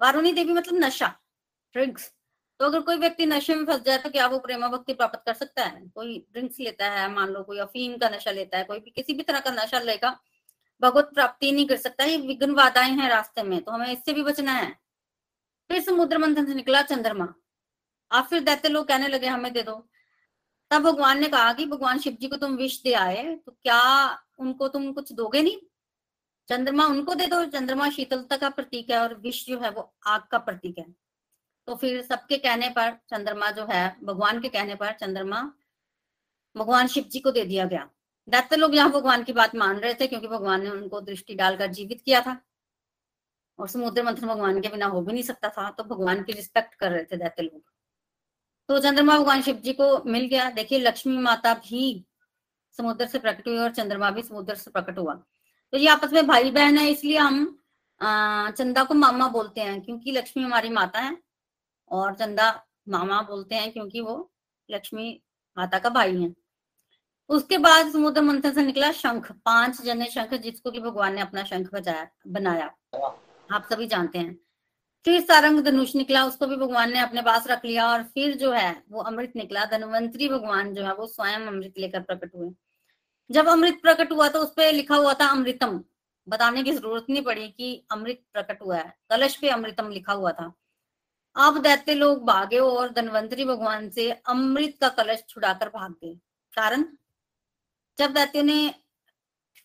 [0.00, 1.08] वारुणी देवी मतलब नशा
[1.74, 2.12] ड्रिंक्स
[2.60, 5.34] तो अगर कोई व्यक्ति नशे में फंस जाए तो क्या वो प्रेमा भक्ति प्राप्त कर
[5.34, 5.82] सकता है?
[5.94, 9.12] कोई ड्रिंक्स लेता है, मान लो कोई अफीम का नशा लेता है, कोई भी किसी
[9.12, 10.18] भी तरह का नशा लेगा,
[10.82, 14.22] भगवत प्राप्ति नहीं कर सकता। ये विघ्न बाधाएँ हैं रास्ते में तो हमें इससे भी
[14.22, 14.70] बचना है।
[15.70, 17.32] फिर समुद्र मंथन से निकला चंद्रमा।
[18.10, 19.74] आप फिर दैत्य लोग कहने लगे, हमें दे दो।
[20.70, 23.80] तब भगवान ने कहा कि, भगवान शिव जी को तुम विष दे आए तो क्या
[24.38, 25.56] उनको तुम कुछ दोगे नहीं?
[26.48, 30.22] चंद्रमा उनको दे दो। चंद्रमा शीतलता का प्रतीक है और विष जो है वो आग
[30.30, 30.86] का प्रतीक है।
[31.66, 35.52] तो फिर सबके कहने पर चंद्रमा जो है, भगवान के कहने पर चंद्रमा
[36.56, 37.90] भगवान शिव जी को दे दिया गया।
[38.28, 41.66] दैत्य लोग यहाँ भगवान की बात मान रहे थे क्योंकि भगवान ने उनको दृष्टि डालकर
[41.66, 42.42] जीवित किया था।
[43.58, 46.74] और समुद्र मंथन भगवान के बिना हो भी नहीं सकता था तो भगवान की रिस्पेक्ट
[46.74, 47.62] कर रहे थे दैत्य लोग।
[48.68, 52.06] तो चंद्रमा भगवान शिव जी को मिल गया। देखिए, लक्ष्मी माता भी
[52.76, 55.14] समुद्र से प्रकट हुई और चंद्रमा भी समुद्र से प्रकट हुआ।
[55.72, 57.62] तो ये आपस में भाई बहन है, इसलिए हम,
[58.00, 61.25] अः, चंदा को मामा बोलते हैं, क्योंकि लक्ष्मी हमारी माता है।
[61.90, 64.32] और चंदा मामा बोलते हैं क्योंकि वो
[64.70, 65.22] लक्ष्मी
[65.58, 66.34] माता का भाई है।
[67.28, 71.44] उसके बाद समुद्र मंथन से निकला शंख, पाँच जने शंख जिसको कि भगवान ने अपना
[71.44, 72.66] शंख बजाया, बनाया।
[73.52, 74.38] आप सभी जानते हैं।
[75.04, 78.52] फिर सारंग धनुष निकला, उसको भी भगवान ने अपने पास रख लिया और फिर जो
[78.52, 82.50] है वो अमृत निकला, धनवंतरी भगवान जो है वो स्वयं अमृत लेकर प्रकट हुए।
[83.30, 85.84] जब अमृत प्रकट हुआ तो उस पर लिखा हुआ था अमृतम।
[86.28, 90.32] बताने की ज़रूरत नहीं पड़ी कि अमृत प्रकट हुआ है। कलश पे अमृतम लिखा हुआ
[90.32, 90.52] था।
[91.36, 96.14] अब दैत्य लोग भागे और धनवंतरी भगवान से अमृत का कलश छुड़ाकर भाग गए।
[96.54, 96.84] कारण?
[97.98, 98.74] जब दैत्य ने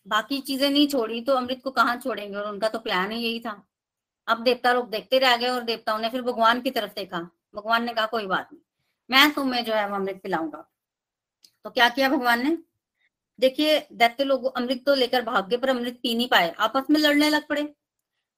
[0.06, 2.36] बाकी चीज़ें नहीं छोड़ी तो अमृत को कहाँ छोड़ेंगे?
[2.36, 3.66] और उनका तो प्लान ही यही था।
[4.28, 7.20] अब देवता लोग देखते रह गए और देवताओं ने फिर भगवान की तरफ़ देखा।
[7.54, 8.62] भगवान ने कहा, कोई बात नहीं।
[9.10, 10.64] मैं तुम्हें जो है वो अमृत पिलाऊँगा।
[11.64, 12.58] तो क्या किया भगवान ने?
[13.40, 17.00] देखिए, दैत्य लोग अमृत तो लेकर भाग गए, पर अमृत पी नहीं पाए। आपस में
[17.00, 17.74] लड़ने लग पड़े।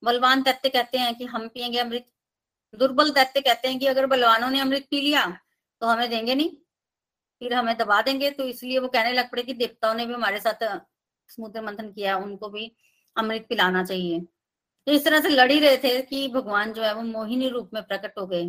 [0.04, 2.06] बलवान दैत्य कहते हैं कि, हम पियेंगे अमृत
[2.74, 5.26] दुर्बल दैत्य कहते हैं कि अगर बलवानों ने अमृत पी लिया
[5.82, 6.50] तो हमें देंगे नहीं।
[7.42, 10.40] फिर हमें दबा देंगे तो इसलिए वो कहने लग पड़े कि देवताओं ने भी हमारे
[10.40, 10.64] साथ
[11.30, 12.70] समुद्र मंथन किया उनको भी
[13.16, 14.20] अमृत पिलाना चाहिए।
[14.86, 17.70] तो इस तरह से लड़ ही रहे थे कि भगवान जो है वो मोहिनी रूप
[17.74, 18.44] में प्रकट हो गए।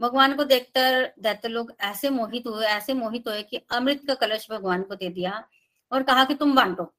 [0.00, 4.46] भगवान को देखकर दैत्य लोग ऐसे मोहित हुए, ऐसे मोहित हुए कि अमृत का कलश
[4.50, 5.42] भगवान को दे दिया
[5.92, 6.92] और कहा कि तुम बांटो।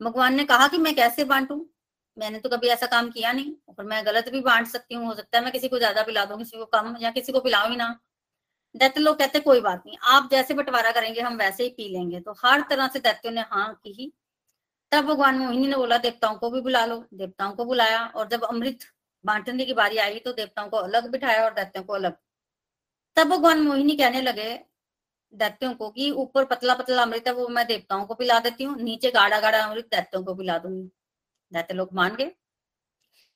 [0.00, 1.66] भगवान ने कहा कि मैं कैसे बांटू?
[2.16, 5.14] मैंने तो कभी ऐसा काम किया नहीं, और मैं गलत भी बांट सकती हूँ, हो
[5.14, 7.70] सकता है मैं किसी को ज़्यादा पिला दूँ, किसी को कम, या किसी को पिलाऊ
[7.70, 7.88] ही ना।
[8.74, 12.20] दैत्य लोग कहते कोई बात नहीं, आप जैसे बंटवारा करेंगे, हम वैसे ही पी लेंगे।
[12.20, 14.12] तो हर तरह से दैत्यों ने हाँ की ही।
[14.92, 18.44] तब भगवान मोहिनी ने बोला, देवताओं को भी बुला लो। देवताओं को बुलाया, और जब
[18.44, 18.84] अमृत
[19.24, 22.16] बांटने की बारी आई तो देवताओं को अलग बिठाया और दैत्यों को अलग।
[23.16, 24.58] तब भगवान मोहिनी कहने लगे
[25.32, 28.76] दैत्यों को कि ऊपर पतला पतला अमृत है, वो मैं देवताओं को पिला देती हूँ,
[28.78, 30.90] नीचे गाढ़ा गाढ़ा अमृत दैत्यों को पिला दूँगी।
[31.54, 32.30] दैत्य लोग मान गए।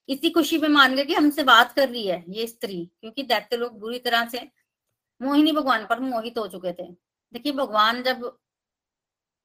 [0.08, 3.56] इसी खुशी में मान गए कि हमसे बात कर रही है ये स्त्री, क्योंकि दैत्य
[3.56, 4.40] लोग बुरी तरह से
[5.20, 6.90] मोहिनी भगवान पर मोहित हो चुके थे।
[7.32, 8.24] देखिए, भगवान जब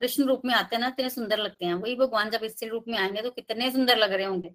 [0.01, 2.85] कृष्ण रूप में आते हैं ना, इतने सुंदर लगते हैं। वही भगवान जब स्त्री रूप
[2.87, 4.49] में आएँगे तो कितने सुंदर लग रहे होंगे।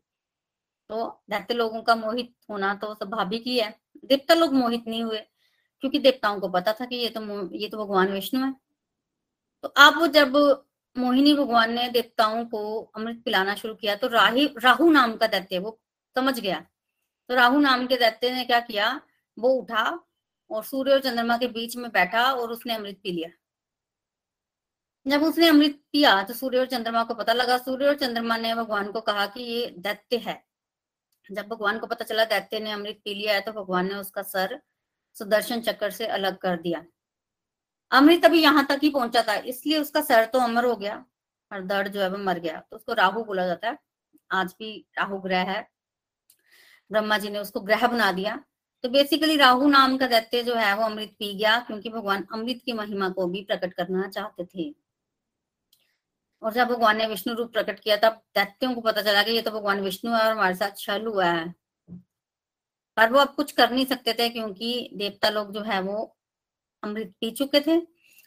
[0.90, 3.70] तो दैत्य लोगों का मोहित होना तो स्वाभाविक ही है।
[4.04, 5.18] देवता लोग मोहित नहीं हुए,
[5.82, 8.52] क्योंकि देवताओं को पता था कि ये तो ये तो भगवान विष्णु है।
[9.64, 10.36] तो अब जब
[10.96, 12.60] मोहिनी भगवान ने देवताओं को
[12.96, 15.78] अमृत पिलाना शुरू किया तो राही, राहु नाम का दैत्य वो
[16.16, 16.60] समझ गया।
[17.30, 19.00] तो राहु नाम के दैत्य ने क्या किया?
[19.36, 19.84] वो उठा
[20.50, 23.30] और सूर्य और चंद्रमा के बीच में बैठा और उसने अमृत पी लिया।
[25.06, 28.54] जब उसने अमृत पिया तो सूर्य और चंद्रमा को पता लगा। सूर्य और चंद्रमा ने
[28.54, 30.42] भगवान को कहा कि ये दैत्य है।
[31.30, 34.22] जब भगवान को पता चला दैत्य ने अमृत पी लिया है तो भगवान ने उसका
[34.24, 34.60] सर
[35.16, 36.84] सुदर्शन चक्र से अलग कर दिया।
[37.92, 41.04] अमृत अभी यहाँ तक ही पहुँचा था, इसलिए उसका सर तो अमर हो गया,
[41.50, 43.78] और दर्द जो है वो मर गया। तो उसको राहु बोला जाता है।
[44.30, 45.60] आज भी राहु ग्रह है।
[46.90, 48.36] ब्रह्मा जी ने उसको ग्रह बना दिया।
[48.84, 52.60] तो बेसिकली राहु नाम का दैत्य जो है वो अमृत पी गया, क्योंकि भगवान अमृत
[52.64, 54.74] की महिमा को भी प्रकट करना चाहते थे।
[56.42, 59.42] और जब भगवान ने विष्णु रूप प्रकट किया, तब दैत्यों को पता चला कि ये
[59.42, 61.54] तो भगवान विष्णु है और हमारे साथ छल हुआ है।
[62.96, 66.16] पर वो अब कुछ कर नहीं सकते थे, क्योंकि देवता लोग जो है वो
[66.82, 67.76] अमृत पी चुके थे।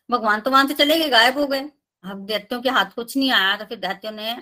[0.10, 1.70] भगवान तो वहाँ से चले गए, गायब हो गए।
[2.04, 4.36] अब दैत्यों के हाथ कुछ नहीं आया तो फिर दैत्यों ने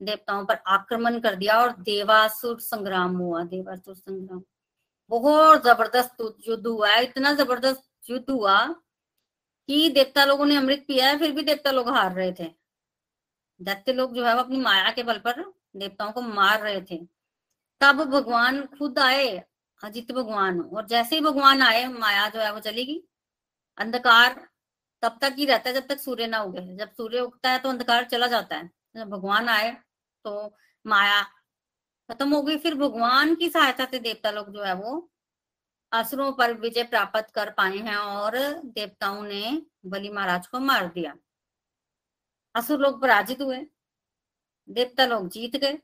[0.00, 4.42] देवताओं पर आक्रमण कर दिया और देवासुर संग्राम हुआ, देवासुर संग्राम।
[5.10, 6.16] बहुत ज़बरदस्त
[6.48, 8.64] युद्ध हुआ है इतना ज़बरदस्त युद्ध हुआ
[9.68, 12.50] कि देवता लोगों ने अमृत पिया है, फिर भी देवता लोग हार रहे थे।
[13.60, 15.42] दैत्य लोग जो है वो अपनी माया के बल पर
[15.76, 16.96] देवताओं को मार रहे थे।
[17.80, 19.28] तब भगवान खुद आए,
[19.80, 23.02] अजित भगवान, और जैसे ही भगवान आए, माया जो है वो चलेगी
[23.78, 24.34] अंधकार
[25.02, 27.68] तब तक ही रहता है जब तक सूर्य ना उगे। जब सूर्य उगता है तो
[27.68, 29.70] अंधकार चला जाता है। जब भगवान आए
[30.24, 31.22] तो माया
[32.08, 35.10] खत्म हो गई। फिर भगवान की सहायता से देवता लोग जो है वो
[35.92, 41.14] असुरों पर विजय प्राप्त कर पाए हैं और देवताओं ने बलि महाराज को मार दिया।
[42.54, 43.66] असुर लोग पराजित हुए।
[44.68, 45.78] देवता लोग जीत गए।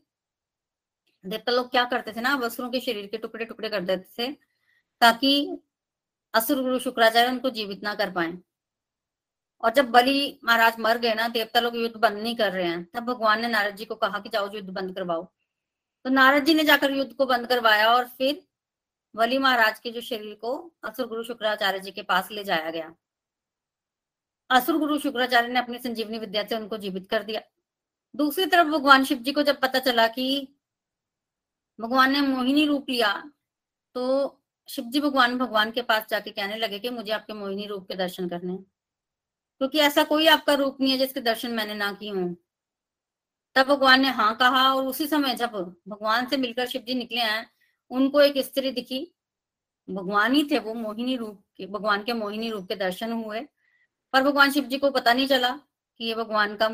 [1.24, 4.32] देवता लोग क्या करते थे ना असुरों के शरीर के टुकड़े टुकड़े कर देते थे
[5.00, 5.58] ताकि
[6.34, 8.32] असुर गुरु शुक्राचार्य उनको जीवित ना कर पाए।
[9.62, 12.84] और जब बलि महाराज मर गए ना, देवता लोग युद्ध बंद नहीं कर रहे हैं,
[12.84, 15.24] तब भगवान ने नारद जी को कहा कि जाओ युद्ध बंद करवाओ।
[16.04, 18.42] तो नारद जी ने जाकर युद्ध को बंद करवाया और फिर
[19.14, 20.52] बलि महाराज के जो शरीर को
[20.84, 22.94] असुर गुरु शुक्राचार्य जी के पास ले जाया गया।
[24.50, 27.40] असुर गुरु शुक्राचार्य ने अपनी संजीवनी विद्या से उनको जीवित कर दिया।
[28.14, 30.56] दूसरी तरफ़ भगवान शिव जी को जब पता चला कि
[31.78, 33.12] भगवान ने मोहिनी रूप लिया
[33.94, 34.04] तो
[34.68, 37.94] शिव जी भगवान भगवान के पास जाके कहने लगे कि मुझे आपके मोहिनी रूप के
[37.94, 42.34] दर्शन करने क्योंकि ऐसा कोई आपका रूप नहीं है जिसके दर्शन मैंने ना किए हों।
[43.56, 45.52] तब भगवान ने हाँ कहा और उसी समय जब
[45.88, 47.46] भगवान से मिलकर शिव जी निकले हैं,
[47.90, 49.00] उनको एक स्त्री दिखी।
[49.88, 53.40] भगवान ही थे वो, मोहिनी रूप के, भगवान के मोहिनी रूप के दर्शन हुए।
[54.14, 55.50] पर भगवान शिव जी को पता नहीं चला
[56.00, 56.66] कि ये भगवान का,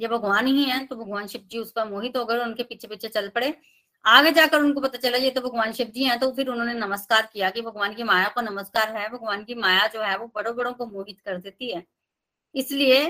[0.00, 2.88] ये भगवान ही है तो भगवान शिव जी उस पर मोहित हो गए उनके पीछे
[2.88, 3.54] पीछे चल पड़े।
[4.04, 7.28] आगे जाकर उनको पता चला, ये तो भगवान शिव जी हैं तो फिर उन्होंने नमस्कार
[7.32, 10.54] किया कि भगवान की माया को नमस्कार है, भगवान की माया जो है वो बड़ों
[10.56, 11.82] बड़ों को मोहित कर देती है।
[12.54, 13.06] इसलिए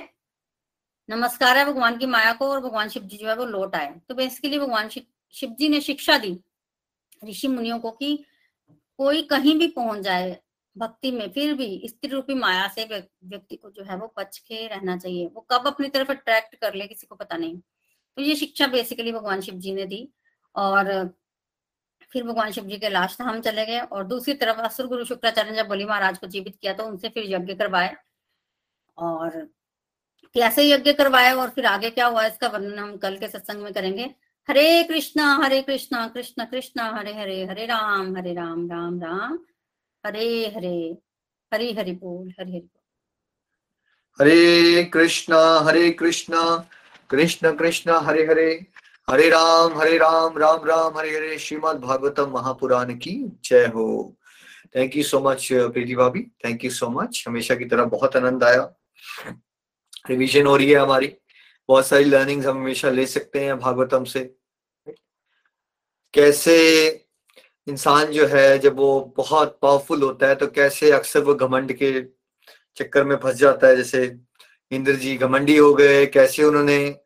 [1.08, 3.94] नमस्कार है भगवान की माया को और भगवान शिव जी जो है वो लौट आए।
[4.08, 6.38] तो बेसिकली भगवान शिव जी ने शिक्षा दी
[7.22, 8.16] ऋषि मुनियों को कि
[8.98, 10.36] कोई कहीं भी पहुँच जाए
[10.76, 14.66] भक्ति में, फिर भी स्त्री रूपी माया से व्यक्ति को जो है वो बच के
[14.66, 18.34] रहना चाहिए। वो कब अपनी तरफ़ अट्रैक्ट कर ले किसी को पता नहीं। तो ये
[18.36, 20.08] शिक्षा बेसिकली भगवान शिव जी ने दी।
[20.58, 20.90] और
[22.12, 25.54] फिर भगवान शिव जी के लाश हम चले गए और दूसरी तरफ़ असुर गुरु शुक्राचार्य
[25.56, 27.96] जब बलि महाराज को जीवित किया तो उनसे फिर यज्ञ करवाए
[28.98, 29.30] और
[30.34, 33.72] कैसे यज्ञ करवाए और फिर आगे क्या हुआ इसका वर्णन हम कल के सत्संग में
[33.72, 34.04] करेंगे।
[34.48, 39.38] हरे कृष्णा हरे कृष्णा, कृष्ण कृष्ण, हरे हरे हरे राम हरे राम राम राम,
[40.04, 40.96] हरे हरे,
[41.52, 42.68] हरि हरि बोल, हरि हरि
[44.18, 46.42] हरे कृष्णा हरे कृष्णा,
[47.10, 48.50] कृष्ण कृष्ण, हरे हरे।
[49.10, 53.12] हरे राम हरे राम राम राम, हरे हरे। श्रीमद भागवतम महापुराण की
[53.44, 54.16] जय हो।
[54.76, 58.44] Thank you so much Preeti भाभी। थैंक यू सो मच हमेशा की तरह बहुत आनंद
[58.44, 58.62] आया।
[60.10, 61.12] रिवीजन हो रही है हमारी।
[61.68, 64.24] बहुत सारी लर्निंग्स हम हमेशा ले सकते हैं भागवतम से।
[66.14, 66.58] कैसे
[67.66, 71.92] इंसान जो है, जब वो बहुत पावरफुल होता है तो कैसे अक्सर वो घमंड के
[72.76, 73.76] चक्कर में फंस जाता है?
[73.76, 74.16] जैसे
[74.70, 76.98] इंद्र जी घमंडी हो गए, कैसे उन्होंने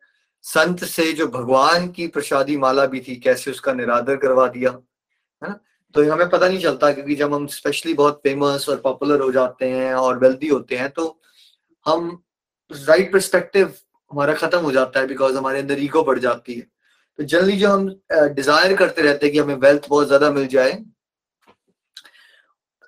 [0.45, 5.49] संत से जो भगवान की प्रसादी माला भी थी, कैसे उसका निरादर करवा दिया, है
[5.49, 5.59] ना?
[5.95, 9.69] तो हमें पता नहीं चलता क्योंकि जब हम स्पेशली बहुत फ़ेमस और पॉपुलर हो जाते
[9.69, 11.05] हैं और वेल्दी होते हैं तो
[11.85, 12.11] हम
[12.71, 13.73] राइट परस्पेक्टिव
[14.11, 16.61] हमारा खत्म हो जाता है बिकॉज़ हमारे अंदर ईगो बढ़ जाती है।
[17.19, 20.71] तो जनरली जो हम डिज़ायर करते रहते हैं कि हमें वेल्थ बहुत ज़्यादा मिल जाए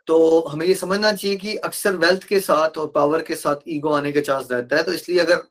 [0.08, 0.18] तो
[0.50, 4.12] हमें ये समझना चाहिए कि अक्सर वेल्थ के साथ और पावर के साथ ईगो आने
[4.12, 5.44] का चांस रहता है तो इसलिए अगर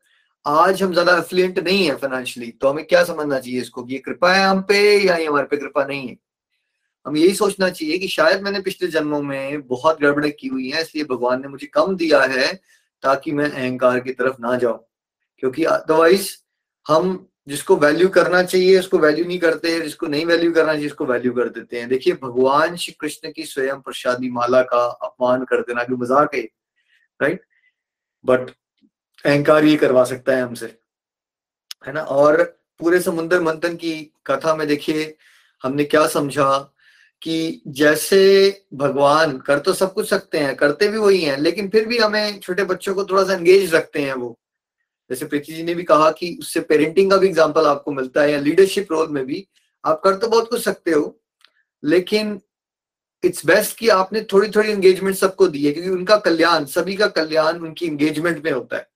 [0.47, 3.99] आज हम ज़्यादा एफ्लुएंट नहीं है फाइनेंशियली तो हमें क्या समझना चाहिए इसको कि ये
[3.99, 6.17] कृपा है हम पे या ये हमारे पे कृपा नहीं है?
[7.07, 10.83] हम यही सोचना चाहिए कि शायद मैंने पिछले जन्मों में बहुत गड़बड़े की हुई है,
[10.83, 12.53] इसलिए भगवान ने मुझे कम दिया है
[13.03, 14.79] ताकि मैं अहंकार की तरफ़ ना जाऊँ।
[15.43, 16.29] क्योंकि अदरवाइज़
[16.87, 21.07] हम जिसको वैल्यू करना चाहिए, उसको वैल्यू नहीं करते, जिसको नहीं वैल्यू करना चाहिए, उसको
[21.07, 25.61] वैल्यू कर देते हैं। देखिए, भगवान श्री कृष्ण की स्वयं प्रसादी माला का अपमान कर
[25.63, 26.43] देना कि मज़ाक है
[27.21, 27.43] राइट
[28.25, 28.51] बट
[29.25, 30.67] अहंकार ये करवा सकता है हमसे,
[31.87, 32.01] है ना?
[32.01, 32.43] और
[32.81, 33.93] पूरे समुद्र मंथन की
[34.27, 35.15] कथा में देखिए,
[35.65, 36.59] हमने क्या समझा
[37.23, 38.21] कि जैसे
[38.75, 42.41] भगवान कर तो सब कुछ सकते हैं, करते भी वही हैं, लेकिन फिर भी हमें
[42.41, 44.39] छोटे बच्चों को थोड़ा सा एंगेज रखते हैं वो।
[45.11, 48.33] जैसे प्रीति जी ने भी कहा कि उससे पेरेंटिंग का भी एग्ज़ाम्पल आपको मिलता है
[48.33, 49.47] या लीडरशिप रोल में भी,
[49.85, 51.21] आप कर तो बहुत कुछ सकते हो,
[51.83, 52.41] लेकिन
[53.23, 57.07] इट्स बेस्ट कि आपने थोड़ी थोड़ी एंगेजमेंट सबको दी है, क्योंकि उनका कल्याण, सभी का
[57.09, 58.89] कल्याण उनकी एंगेजमेंट में होता है।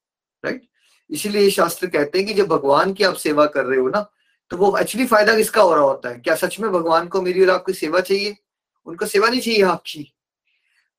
[0.45, 0.63] राइट
[1.11, 4.11] इसीलिए शास्त्र कहते हैं कि जब भगवान की आप सेवा कर रहे हो ना
[4.51, 6.19] तो वो एक्चुअली फ़ायदा किसका हो रहा होता है?
[6.19, 8.37] क्या सच में भगवान को मेरी और आपकी सेवा चाहिए?
[8.87, 10.13] उनको सेवा नहीं चाहिए आपकी।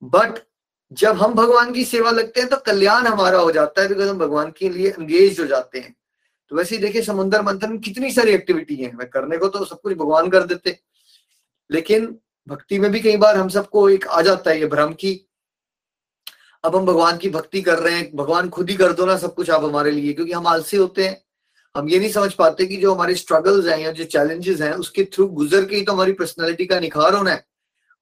[0.03, 0.39] बट
[0.91, 4.17] जब हम भगवान की सेवा लगते हैं तो कल्याण हमारा हो जाता है बिकॉज़ हम
[4.17, 5.95] भगवान के लिए एंगेज हो जाते हैं।
[6.49, 9.65] तो वैसे ही देखिए, समुद्र मंथन में कितनी सारी एक्टिविटी है। मैं करने को तो
[9.65, 10.77] सब कुछ भगवान कर देते।
[11.69, 12.05] लेकिन
[12.47, 15.28] भक्ति में भी कई बार हम सबको एक आ जाता है ये भ्रम की
[16.63, 19.33] अब हम भगवान की भक्ति कर रहे हैं, भगवान खुद ही कर दो ना सब
[19.35, 21.21] कुछ आप हमारे लिए, क्योंकि हम आलसी होते हैं।
[21.75, 25.03] हम ये नहीं समझ पाते कि जो हमारे स्ट्रगल्स हैं या जो चैलेंजेस हैं, उसके
[25.05, 27.45] थ्रू गुजर के ही तो हमारी पर्सनैलिटी का निखार होना है।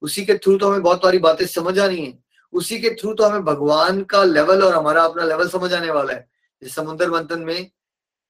[0.01, 2.13] उसी के थ्रू तो हमें बहुत सारी बातें समझ आनी है।
[2.53, 6.13] उसी के थ्रू तो हमें भगवान का लेवल और हमारा अपना लेवल समझ आने वाला
[6.13, 6.27] है।
[6.61, 7.69] इस समुद्र मंथन में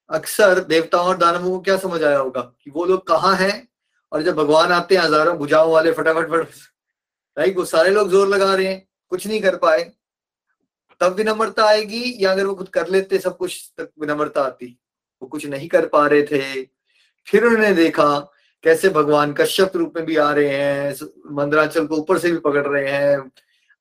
[0.10, 3.68] अक्सर देवताओं और दानवों को क्या समझ आया होगा कि वो लोग कहाँ हैं
[4.12, 6.48] और जब भगवान आते हैं, हज़ारों बुझाओ वाले फटाफट फट
[7.38, 9.92] राइट वो सारे लोग ज़ोर लगा रहे हैं, कुछ नहीं कर पाए।
[11.02, 14.78] तब विनम्रता आएगी या अगर वो खुद कर लेते सब कुछ, तब विनम्रता आती।
[15.22, 16.64] वो कुछ नहीं कर पा रहे थे।
[17.28, 18.20] फिर उन्होंने देखा
[18.64, 20.96] कैसे भगवान कश्यप रूप में भी आ रहे हैं
[21.32, 23.18] मंदराचल को ऊपर से भी पकड़ रहे हैं,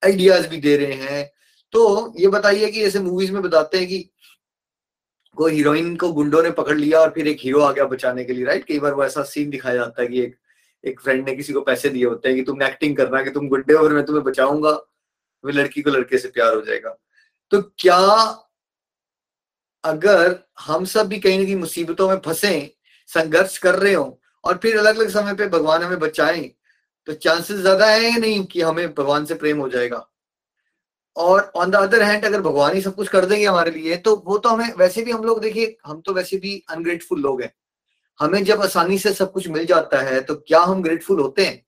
[0.02, 1.30] आइडियाज़ भी दे रहे हैं।
[1.72, 3.98] तो ये बताइए कि ऐसे मूवीज़ में बताते हैं कि
[5.36, 8.32] कोई हीरोइन को गुंडों ने पकड़ लिया और फिर एक हीरो आ गया बचाने के
[8.32, 10.36] लिए राइट कई बार वो ऐसा सीन दिखाया जाता है कि एक
[10.84, 13.48] एक फ्रेंड ने किसी को पैसे दिए होते हैं कि तुम एक्टिंग करना, कि तुम
[13.48, 16.96] गुंडे और मैं तुम्हें बचाऊँगा। वो लड़की को लड़के से प्यार हो जाएगा।
[17.52, 17.96] तो क्या
[19.84, 22.76] अगर हम सब भी कहीं ना कहीं मुसीबतों में फंसे,
[23.08, 26.40] संघर्ष कर रहे हो और फिर अलग अलग समय पे भगवान हमें बचाए
[27.08, 30.06] तो चांसेस ज़्यादा है या नहीं कि हमें भगवान से प्रेम हो जाएगा?
[31.16, 34.14] और ऑन द अदर हैंड अगर भगवान ही सब कुछ कर देंगे हमारे लिए तो
[34.26, 37.52] वो तो हमें, वैसे भी हम लोग देखिए, हम तो वैसे भी अनग्रेटफुल लोग हैं।
[38.20, 41.64] हमें जब आसानी से सब कुछ मिल जाता है तो क्या हम ग्रेटफुल होते हैं?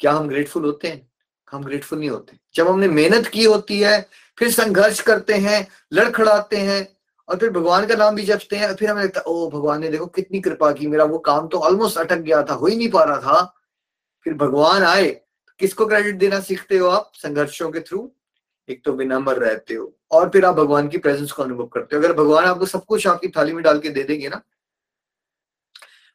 [0.00, 1.11] क्या हम ग्रेटफुल होते हैं?
[1.52, 4.00] हम ग्रेटफुल नहीं होते। जब हमने मेहनत की होती है,
[4.38, 6.86] फिर संघर्ष करते हैं, लड़खड़ाते हैं,
[7.28, 9.88] और फिर भगवान का नाम भी जपते हैं, फिर हमें लगता है ओ भगवान ने
[9.88, 12.90] देखो कितनी कृपा की, मेरा वो काम तो ऑलमोस्ट अटक गया था, हो ही नहीं
[12.90, 13.42] पा रहा था।
[14.26, 15.10] फिर भगवान आए।
[15.60, 17.12] किसको क्रेडिट देना सीखते हो आप?
[17.14, 18.10] संघर्षों के थ्रू
[18.68, 22.02] एक तो विनम्र रहते हो, और फिर आप भगवान की प्रेजेंस को अनुभव करते हो।
[22.02, 24.42] अगर भगवान आपको सब कुछ आपकी थाली में डाल के दे देंगे ना,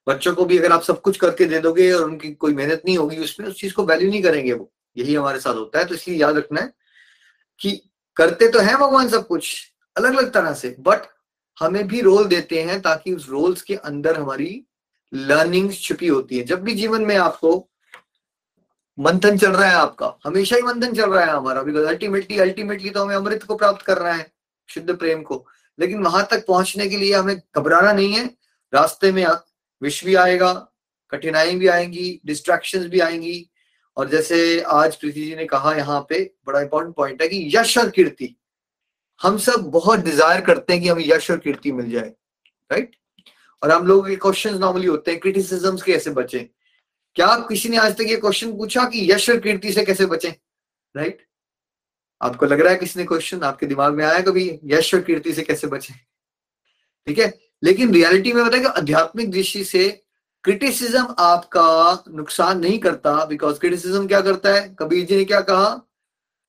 [0.07, 2.97] बच्चों को भी अगर आप सब कुछ करके दे दोगे और उनकी कोई मेहनत नहीं
[2.97, 5.95] होगी, उसमें उस चीज़ को वैल्यू नहीं करेंगे वो। यही हमारे साथ होता है तो
[5.95, 6.73] इसलिए याद रखना है
[7.61, 7.71] कि
[8.17, 11.07] करते तो है भगवान सब कुछ अलग अलग तरह से बट
[11.57, 14.63] हमें भी रोल देते हैं ताकि उस रोल्स के अंदर हमारी
[15.13, 17.57] लर्निंग छुपी होती है। जब भी जीवन में आपको
[18.97, 22.89] मंथन चल रहा है आपका, हमेशा ही मंथन चल रहा है हमारा बिकॉज़ अल्टीमेटली अल्टीमेटली
[22.89, 24.31] तो हमें अमृत को प्राप्त कर रहा है,
[24.69, 25.45] शुद्ध प्रेम को।
[25.79, 28.25] लेकिन वहाँ तक पहुँचने के लिए हमें घबराना नहीं है,
[28.73, 29.25] रास्ते में
[29.81, 30.53] विश्व भी आएगा,
[31.11, 33.49] कठिनाई भी आएँगी डिस्ट्रैक्शन भी आएँगी
[33.97, 37.77] और जैसे आज प्रीति जी ने कहा, यहाँ पे बड़ा इंपॉर्टेंट पॉइंट है कि यश
[37.77, 38.35] और कीर्ति,
[39.21, 42.13] हम सब बहुत डिज़ायर करते हैं कि हमें यश और कीर्ति मिल जाए
[42.71, 42.95] राइट
[43.63, 46.39] और हम लोग के क्वेश्चन नॉर्मली होते हैं क्रिटिसिज्म कैसे बचे?
[47.15, 50.05] क्या आप किसी ने आज तक ये क्वेश्चन पूछा कि यश और कीर्ति से कैसे
[50.05, 50.29] बचे
[50.95, 51.25] राइट
[52.21, 55.33] आपको लग रहा है किसी ने क्वेश्चन आपके दिमाग में आया कभी, यश और कीर्ति
[55.33, 55.93] से कैसे बचे?
[57.07, 57.33] ठीक है?
[57.63, 59.87] लेकिन रियलिटी में बताया कि आध्यात्मिक दृष्टि से
[60.47, 64.75] क्रिटिसिज्म आपका नुकसान नहीं करता बिकॉज़ क्रिटिसिज्म क्या करता है?
[64.79, 65.81] कबीर जी ने क्या कहा?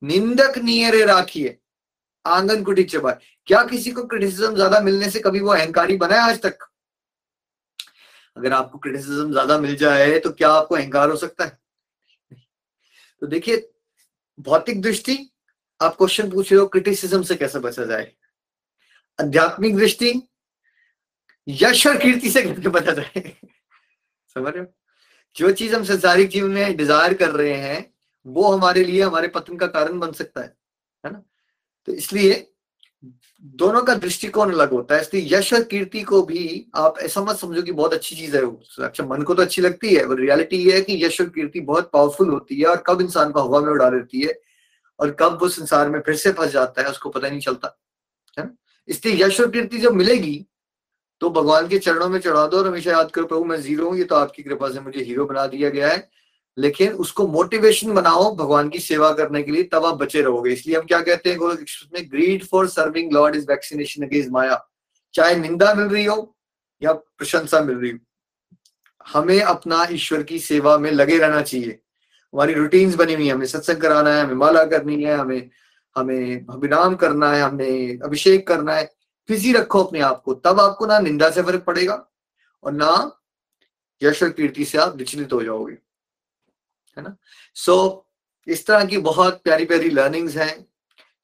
[0.02, 1.56] निंदक नियरे राखिए।
[2.24, 3.16] आँगन कुटी चबाए
[3.48, 6.58] क्या किसी को क्रिटिसिज्म ज़्यादा मिलने से कभी वो अहंकारी बना है आज तक?
[8.36, 11.58] अगर आपको क्रिटिसिज्म ज़्यादा मिल जाए तो क्या आपको अहंकार हो सकता है?
[13.22, 13.68] तो देखिए,
[14.38, 15.18] भौतिक दृष्टि,
[15.80, 18.10] आप क्वेश्चन पूछ रहे हो क्रिटिसिज्म से कैसे बचा जाए?
[19.18, 20.20] आध्यात्मिक दृष्टि,
[21.48, 23.36] यश और कीर्ति से कैसे बचा जाए?
[24.38, 24.72] समझ रहे हो?
[25.36, 27.84] जो चीज़ हम संसारिक जीवन में डिज़ायर कर रहे हैं,
[28.26, 30.56] वो हमारे लिए, हमारे पतन का कारण बन सकता है
[31.04, 31.22] है ना?
[31.88, 32.44] तो इसलिए
[33.56, 37.36] दोनों का दृष्टिकोण अलग होता है। इसलिए यश और कीर्ति को भी आप ऐसा मत
[37.36, 38.42] समझो कि बहुत अच्छी चीज़ है
[38.84, 41.60] अच्छा मन को तो अच्छी लगती है और रियलिटी ये है कि यश और कीर्ति
[41.62, 44.34] बहुत पावरफुल होती है और कब इंसान को हवा में उड़ा देती है
[44.98, 47.76] और कब वो संसार में फिर से फंस जाता है, उसको पता नहीं चलता,
[48.36, 48.54] है ना?
[48.88, 50.34] इसलिए यश और कीर्ति जब मिलेगी
[51.22, 53.96] तो भगवान के चरणों में चढ़ा दो और हमेशा याद करो, प्रभु, मैं ज़ीरो हूँ,
[53.98, 56.08] ये तो आपकी कृपा से मुझे हीरो बना दिया गया है।
[56.56, 60.76] लेकिन उसको मोटिवेशन बनाओ भगवान की सेवा करने के लिए, तब आप बचे रहोगे। इसलिए
[60.76, 64.64] हम क्या कहते हैं greed for serving lord is vaccination against माया।
[65.14, 66.34] चाहे निंदा मिल रही हो
[66.82, 67.98] या प्रशंसा मिल रही हो,
[69.06, 71.78] हमें अपना ईश्वर की सेवा में लगे रहना चाहिए।
[72.34, 75.50] हमारी रूटीन्स बनी हुई है, हमें सत्संग कराना है, हमें माला करनी है, हमें
[75.96, 78.90] हमें अभिनाम करना है, हमें अभिषेक करना है।
[79.28, 82.08] बिज़ी रखो अपने आप को तब आपको ना निंदा से फ़र्क पड़ेगा
[82.62, 83.20] और ना
[84.02, 85.78] यश और कीर्ति से आप विचलित हो जाओगे
[86.98, 87.16] है ना?
[87.54, 90.66] सो so, इस तरह की बहुत प्यारी प्यारी लर्निंग्स हैं।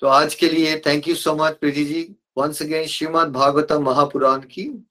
[0.01, 4.41] तो आज के लिए thank you so much Preeti ji once again Shrimad Bhagavatam Mahapuran
[4.41, 4.89] की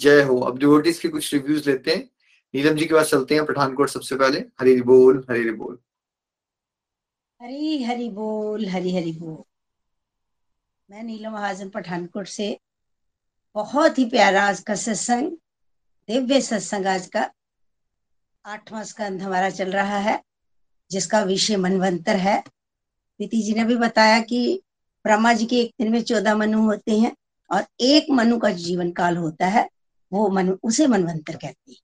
[0.00, 2.10] जय हो। अब डिवोटिस के कुछ रिव्यूज़ लेते हैं।
[2.54, 5.78] नीलम जी के पास चलते हैं पठानकोट सबसे पहले। हरी बोल हरी बोल।
[7.42, 9.53] हरी हरी बोल हरी हरी बोल।
[10.94, 12.60] मैं नीलम महाजन पठानकोट से
[13.54, 15.32] बहुत ही प्यारा आज का सत्संग,
[16.08, 17.30] दिव्य सत्संग आज का
[18.44, 20.22] आठवां स्कंध हमारा चल रहा है,
[20.90, 22.40] जिसका विषय मनवंतर है।
[23.16, 24.62] प्रीति जी ने भी बताया कि
[25.04, 27.12] ब्रह्मा जी के एक दिन में चौदह मनु होते हैं
[27.50, 29.68] और एक मनु का जीवन काल होता है,
[30.12, 31.80] वो मनु उसे मनवंतर कहते हैं।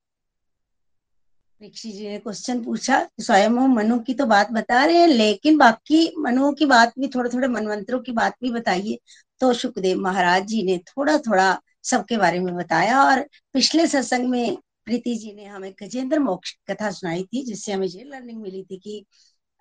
[1.61, 5.99] परीक्षी जी ने क्वेश्चन पूछा स्वयं मनु की तो बात बता रहे हैं लेकिन बाकी
[6.19, 8.99] मनुओं की बात भी थोड़े थोड़े मनवंतरों की बात भी बताइए।
[9.41, 11.49] तो सुखदेव महाराज जी ने थोड़ा थोड़ा
[11.85, 13.23] सबके बारे में बताया और
[13.55, 18.05] पिछले सत्संग में प्रीति जी ने हमें गजेंद्र मोक्ष कथा सुनाई थी जिससे हमें ये
[18.05, 19.05] लर्निंग मिली थी कि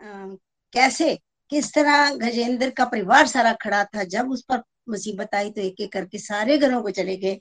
[0.01, 0.07] आ,
[0.73, 1.15] कैसे
[1.51, 5.81] किस तरह गजेंद्र का परिवार सारा खड़ा था जब उस पर मुसीबत आई तो एक
[5.81, 7.37] एक करके सारे घरों को चले गए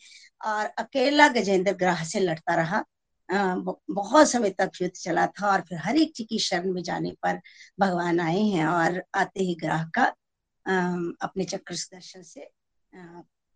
[0.46, 2.84] और अकेला गजेंद्र ग्राह से लड़ता रहा।
[3.28, 7.12] बहुत समय तक युद्ध चला था और फिर हर एक जी की शरण में जाने
[7.22, 7.40] पर
[7.80, 10.04] भगवान आए हैं और आते ही ग्राह का
[11.22, 12.48] अपने चक्र दर्शन से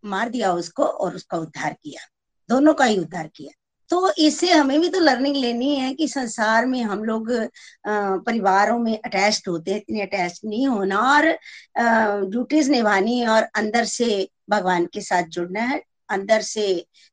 [0.03, 2.07] मार दिया उसको और उसका उद्धार किया।
[2.49, 3.51] दोनों का ही उद्धार किया।
[3.89, 7.31] तो इससे हमें भी तो लर्निंग लेनी है कि संसार में हम लोग
[7.87, 11.25] परिवारों में अटैच्ड होते हैं, इतने अटैच नहीं होना और
[12.29, 15.81] ड्यूटीज़ निभानी और अंदर से भगवान के साथ जुड़ना है।
[16.13, 16.65] अंदर से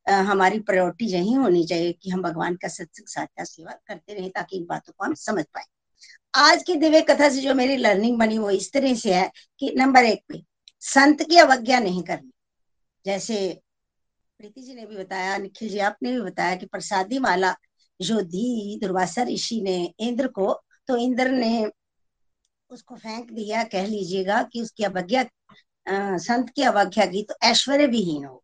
[0.06, 4.56] हमारी प्रायोरिटी यही होनी चाहिए कि हम भगवान का सत्संग साध्या सेवा करते रहे ताकि
[4.56, 5.64] इन बातों को हम समझ पाए।
[6.34, 9.30] आज की दिव्य कथा से जो मेरी लर्निंग बनी वो इस तरह से है
[9.60, 10.42] कि नंबर एक पे,
[10.82, 12.30] संत की अवज्ञा नहीं करनी।
[13.04, 13.36] जैसे
[14.40, 17.54] प्रीति जी ने भी बताया, निखिल जी आपने भी बताया कि प्रसादी माला
[18.00, 20.52] जो दी दुर्वासा ऋषि ने इंद्र को
[20.88, 21.70] तो इंद्र ने
[22.70, 25.24] उसको फेंक दिया। कह लीजिएगा कि उसकी अवज्ञा
[26.18, 28.42] संत की अवज्ञा की तो ऐश्वर्य विहीन हो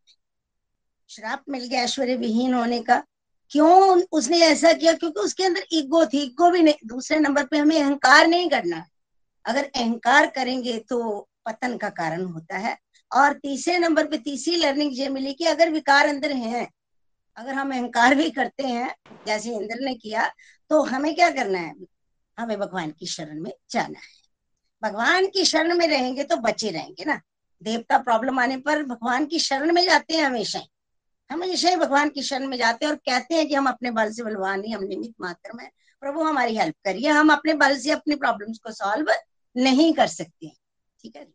[1.08, 3.02] श्राप मिल गया ऐश्वर्य विहीन होने का।
[3.50, 4.92] क्यों उसने ऐसा किया?
[4.92, 8.84] क्योंकि उसके अंदर ईगो थी। ईगो भी नहीं, दूसरे नंबर पे हमें अहंकार नहीं करना
[9.44, 12.76] अगर अहंकार करेंगे तो पतन का कारण होता है।
[13.12, 16.68] और तीसरे नंबर पे तीसरी लर्निंग ये मिली कि अगर विकार अंदर है,
[17.36, 18.94] अगर हम अहंकार भी करते हैं,
[19.26, 20.30] जैसे इंद्र ने किया
[20.70, 21.74] तो हमें क्या करना है?
[22.38, 24.14] हमें भगवान की शरण में जाना है।
[24.82, 27.20] भगवान की शरण में रहेंगे तो बचे रहेंगे ना।
[27.62, 30.60] देवता प्रॉब्लम आने पर भगवान की शरण में जाते हैं हमेशा।
[31.30, 34.10] हम ही भगवान की शरण में जाते हैं और कहते हैं कि हम अपने बल
[34.12, 35.68] से बलवान नहीं हम निमित मात्र में
[36.02, 39.12] प्रभु, हमारी हेल्प करिए। हम अपने बल से अपनी प्रॉब्लम्स को सॉल्व
[39.56, 40.48] नहीं कर सकते।
[41.00, 41.26] ठीक है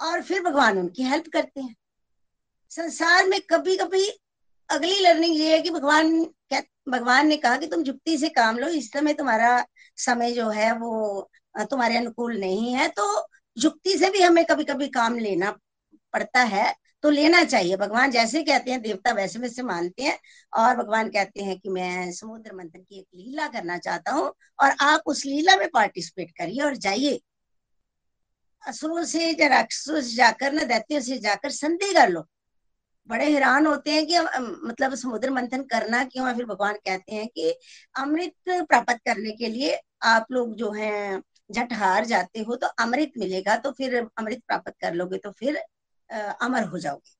[0.00, 1.74] और फिर भगवान उनकी हेल्प करते हैं।
[2.72, 4.06] संसार में कभी कभी
[4.70, 6.26] अगली लर्निंग ये है कि भगवान
[6.88, 9.64] भगवान ने कहा कि तुम जुक्ति से काम लो। इस समय तुम्हारा
[9.96, 13.26] समय जो है वो तुम्हारे अनुकूल नहीं है। तो
[13.56, 15.50] जुक्ति से भी हमें कभी कभी काम लेना
[16.12, 16.74] पड़ता है।
[17.04, 20.18] तो लेना चाहिए। भगवान जैसे कहते हैं, देवता वैसे वैसे मानते हैं
[20.52, 24.74] और भगवान कहते हैं कि मैं समुद्र मंथन की एक लीला करना चाहता हूँ और
[24.80, 27.20] आप उस लीला में पार्टिसिपेट करिए और जाइए।
[28.64, 32.26] असुरों से या राक्षसों से जाकर, न दैत्यों से जाकर संधि कर लो।
[33.08, 34.18] बड़े हैरान होते हैं कि
[34.68, 36.34] मतलब समुद्र मंथन करना क्यों है?
[36.36, 37.50] फिर भगवान कहते हैं कि
[37.94, 38.32] अमृत
[38.68, 41.22] प्राप्त करने के लिए आप लोग जो हैं
[41.52, 45.60] झट हार जाते हो तो अमृत मिलेगा तो फिर अमृत प्राप्त कर लोगे तो फिर
[46.10, 47.14] अमर हो जाओगे।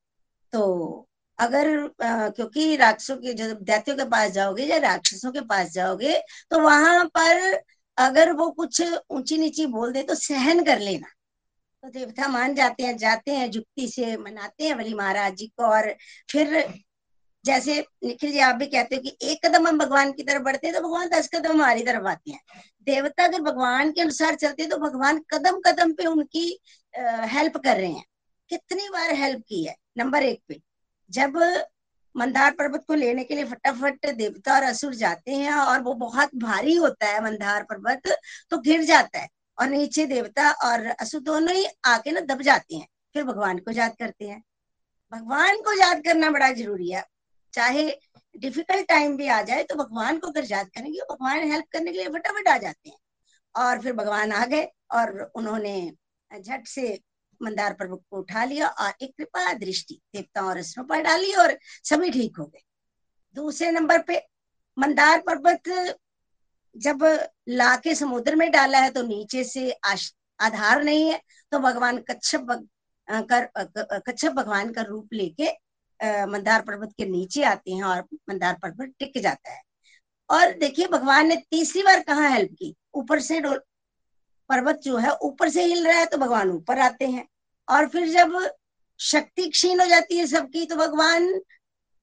[0.52, 1.06] तो
[1.38, 1.68] अगर
[2.04, 6.18] आ, क्योंकि राक्षसों के जब दैत्यों के पास जाओगे या राक्षसों के पास जाओगे
[6.50, 7.60] तो वहाँ पर
[7.98, 11.08] अगर वो कुछ ऊँची नीची बोल दे तो सहन कर लेना।
[11.84, 15.64] तो देवता मान जाते हैं जाते हैं जुक्ति से मनाते हैं बलि महाराज जी को
[15.66, 15.94] और
[16.32, 16.62] फिर
[17.44, 20.66] जैसे निखिल जी आप भी कहते हो कि एक कदम हम भगवान की तरफ़ बढ़ते
[20.66, 22.40] हैं तो भगवान दस कदम हमारी तरफ़ आते हैं।
[22.86, 26.46] देवता अगर भगवान के अनुसार चलते हैं तो भगवान कदम कदम पे उनकी
[27.28, 28.04] हेल्प कर रहे हैं।
[28.50, 29.74] कितनी बार हेल्प की है?
[29.98, 30.60] नंबर एक पे।
[31.10, 31.36] जब
[32.14, 36.34] मंदार पर्वत को लेने के लिए फटाफट देवता और असुर जाते हैं और वो बहुत
[36.36, 38.08] भारी होता है मंदार पर्वत
[38.50, 39.28] तो गिर जाता है
[39.58, 43.70] और नीचे देवता और असुर दोनों ही आके ना दब जाते हैं। फिर भगवान को
[43.70, 44.42] याद करते हैं।
[45.12, 47.04] भगवान को याद करना बड़ा ज़रूरी है।
[47.54, 47.88] चाहे
[48.34, 51.98] डिफ़िकल्ट टाइम भी आ जाए तो भगवान को अगर याद करेंगे भगवान हेल्प करने के
[51.98, 52.98] लिए फटाफट आ जाते हैं।
[53.54, 55.92] और फिर भगवान आ गए और उन्होंने
[56.30, 56.98] झट से
[57.42, 61.56] मंदार पर्वत को उठा लिया और एक कृपा दृष्टि देवताओं और असुरों पर डाली और
[61.84, 62.62] सभी ठीक हो गए।
[63.36, 64.22] दूसरे नंबर पे
[64.76, 65.96] मंदार पर्वत
[66.76, 67.04] जब
[67.48, 69.70] लाके समुद्र में डाला है तो नीचे से
[70.40, 71.20] आधार नहीं है
[71.52, 72.46] तो भगवान कच्छप
[73.08, 73.48] कर
[74.00, 75.48] कच्छप भगवान का रूप लेके
[76.26, 79.62] मंदार पर्वत के नीचे आते हैं और मंदार पर्वत टिक जाता है।
[80.30, 82.74] और देखिए, भगवान ने तीसरी बार कहा हेल्प की?
[82.94, 83.40] ऊपर से
[84.50, 87.26] पर्वत जो है, ऊपर से हिल रहा है तो भगवान ऊपर आते हैं।
[87.68, 88.38] और फिर जब
[89.00, 91.40] शक्ति क्षीण हो जाती है सबकी तो भगवान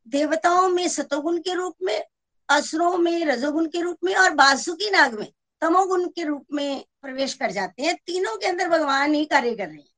[0.08, 2.04] देवताओं में, सतोगुण के रूप में,
[2.50, 5.32] असुरों में, रजोगुण के रूप में और बासुकी नाग में,
[5.62, 9.68] तमोगुण के रूप में प्रवेश कर जाते हैं। तीनों के अंदर भगवान ही कार्य कर
[9.68, 9.94] रहे हैं।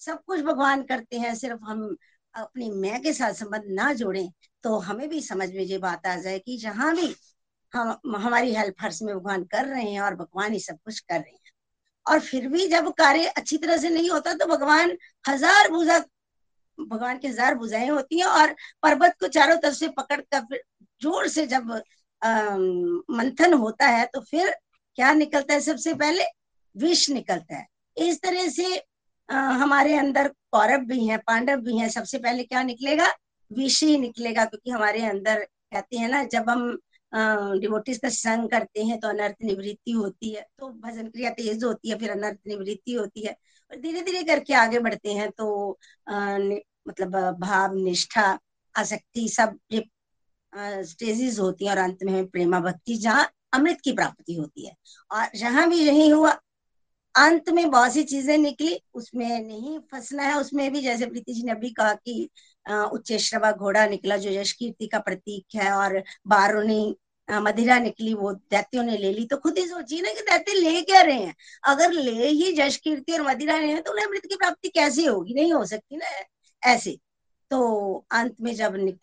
[0.00, 1.96] सब कुछ भगवान करते हैं, सिर्फ़ हम
[2.34, 4.28] अपनी मैं के साथ संबंध ना जोड़ें
[4.64, 7.14] तो हमें भी समझ में ये बात आ जाए कि जहाँ भी
[7.72, 11.32] हम, हमारी हेल्प समय भगवान कर रहे हैं और भगवान ही सब कुछ कर रहे
[11.32, 11.43] हैं।
[12.06, 14.96] और फिर भी जब कार्य अच्छी तरह से नहीं होता तो भगवान
[15.28, 15.98] हज़ार भुजा
[16.78, 20.58] भगवान की हज़ार भुजाएँ होती हैं और पर्वत को चारों तरफ़ से पकड़ कर
[21.00, 21.70] ज़ोर से जब
[22.22, 22.56] आ,
[23.10, 24.50] मंथन होता है तो फिर
[24.96, 25.60] क्या निकलता है?
[25.60, 26.24] सबसे पहले
[26.76, 28.76] विष निकलता है। इस तरह से
[29.28, 33.12] आ, हमारे अंदर कौरव भी हैं पांडव भी हैं सबसे पहले क्या निकलेगा?
[33.50, 36.78] विष ही निकलेगा क्योंकि हमारे अंदर कहते हैं ना जब हम
[37.14, 41.90] डिवोटिस का संग करते हैं तो अनर्थ निवृत्ति होती है तो भजन क्रिया तेज होती
[41.90, 43.36] है, फिर अनर्थ निवृत्ति होती है,
[43.70, 48.38] और धीरे धीरे करके आगे बढ़ते हैं तो मतलब भाव, निष्ठा,
[48.74, 49.58] आसक्ति सब
[50.52, 54.74] स्टेजेस होती है और अंत में प्रेमा भक्ति जहाँ अमृत की प्राप्ति होती है,
[55.10, 56.30] और जहाँ भी यही हुआ,
[57.14, 61.42] अंत में बहुत सी चीज़ें निकली, उसमें नहीं फंसना है, उसमें भी जैसे प्रीति जी
[61.42, 62.28] ने अभी कहा कि
[62.66, 66.96] उच्च श्रवा घोड़ा निकला जो यश कीर्ति का प्रतीक है और बारूनी
[67.28, 70.80] मदिरा निकली वो दैत्यों ने ले ली तो खुद ही सोचिए ना कि दैत्य ले
[70.82, 71.34] क्या रहे हैं?
[71.64, 75.06] अगर ले ही जश कीर्ति और मदिरा रहे हैं तो उन्हें अमृत की प्राप्ति कैसे
[75.06, 75.34] होगी?
[75.34, 76.06] नहीं हो सकती ना
[76.62, 76.96] ऐसे।
[77.50, 78.98] तो अंत में जब निक,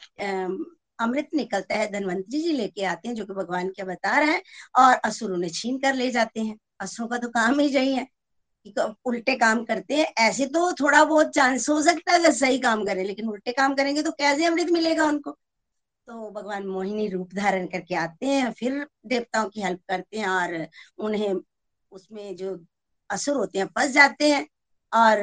[0.99, 4.41] अमृत निकलता है धनवंतरी जी लेके आते हैं जो कि भगवान के अवतार हैं
[4.79, 8.07] और असुर उन्हें छीन कर ले जाते हैं। असुरों का तो काम ही यही है
[9.05, 12.85] उल्टे काम करते हैं। ऐसे तो थोड़ा बहुत चांस हो सकता है अगर सही काम
[12.85, 15.37] करें लेकिन उल्टे काम करेंगे तो कैसे अमृत मिलेगा उनको?
[16.07, 20.67] तो भगवान मोहिनी रूप धारण करके आते हैं, फिर देवताओं की हेल्प करते हैं और
[20.97, 21.35] उन्हें
[21.91, 22.65] उसमें जो
[23.09, 24.47] असुर होते हैं, फंस जाते हैं
[24.93, 25.17] और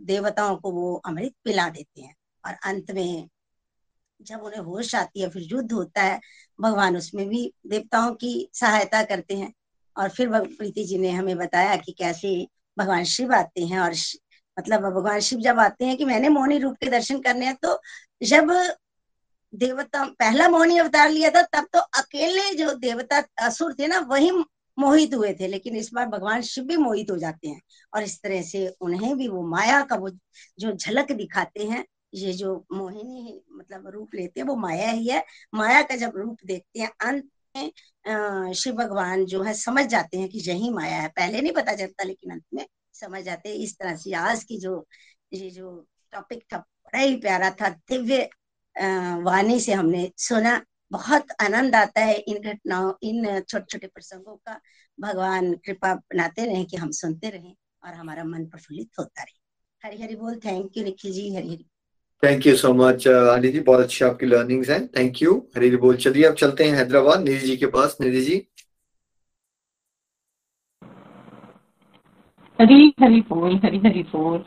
[0.00, 2.14] देवताओं को वो अमृत पिला देते हैं।
[2.46, 3.28] और अंत में
[4.22, 6.20] जब उन्हें होश आती है, फिर युद्ध होता है,
[6.60, 9.52] भगवान उसमें भी देवताओं की सहायता करते हैं।
[9.96, 13.92] और फिर प्रीति जी ने हमें बताया कि कैसे भगवान शिव आते हैं और
[14.58, 17.80] मतलब भगवान शिव जब आते हैं कि मैंने मोहनी रूप के दर्शन करने हैं तो
[18.22, 18.50] जब
[19.54, 24.30] देवता, पहला मोहनी अवतार लिया था, तब तो अकेले जो देवता असुर थे ना, वही
[24.78, 27.60] मोहित हुए थे। लेकिन इस बार भगवान शिव भी मोहित हो जाते हैं
[27.94, 30.10] और इस तरह से उन्हें भी वो माया का वो
[30.58, 31.84] जो झलक दिखाते हैं,
[32.14, 35.24] ये जो मोहिनी मतलब रूप लेते हैं, वो माया ही है।
[35.54, 40.28] माया का जब रूप देखते हैं, अंत में शिव भगवान जो है समझ जाते हैं
[40.28, 43.78] कि यही माया है। पहले नहीं पता चलता, लेकिन अंत में समझ जाते हैं। इस
[43.78, 44.86] तरह से आज की जो,
[45.32, 48.28] ये जो टॉपिक था, बड़ा ही प्यारा था, दिव्य
[49.24, 50.60] वाणी से हमने सुना।
[50.92, 54.60] बहुत आनंद आता है इन घटनाओं इन छोटे छोटे प्रसंगों का।
[54.98, 57.54] भगवान कृपा बनाते रहे कि हम सुनते रहें
[57.84, 59.38] और हमारा मन प्रफुल्लित होता रहे।
[59.82, 61.34] हरी हरी बोल। Thank you Nikhil ji.
[61.34, 61.66] Hari Hari
[62.22, 63.60] thank you so much Aani ji.
[63.60, 67.46] बहुत अच्छी आपकी लर्निंग्स हैं। थैंक यू हरी बोल। चलिए अब चलते हैं हैदराबाद। निधि
[67.46, 68.36] जी के पास। निधि जी।
[72.58, 74.44] हरी हरी बोल हरी हरी बोल।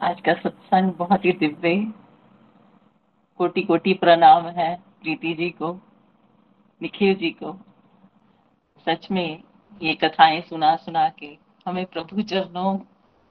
[0.00, 1.68] आज का सत्संग बहुत ही दिव्य
[3.38, 5.72] कोटि कोटि प्रणाम है प्रीति जी को,
[6.82, 7.58] निखिल जी को।
[8.86, 9.42] सच में
[9.82, 12.78] ये कथाएँ सुना सुना के हमें प्रभु चरणों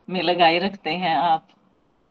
[0.09, 1.47] में लगाए रखते हैं आप,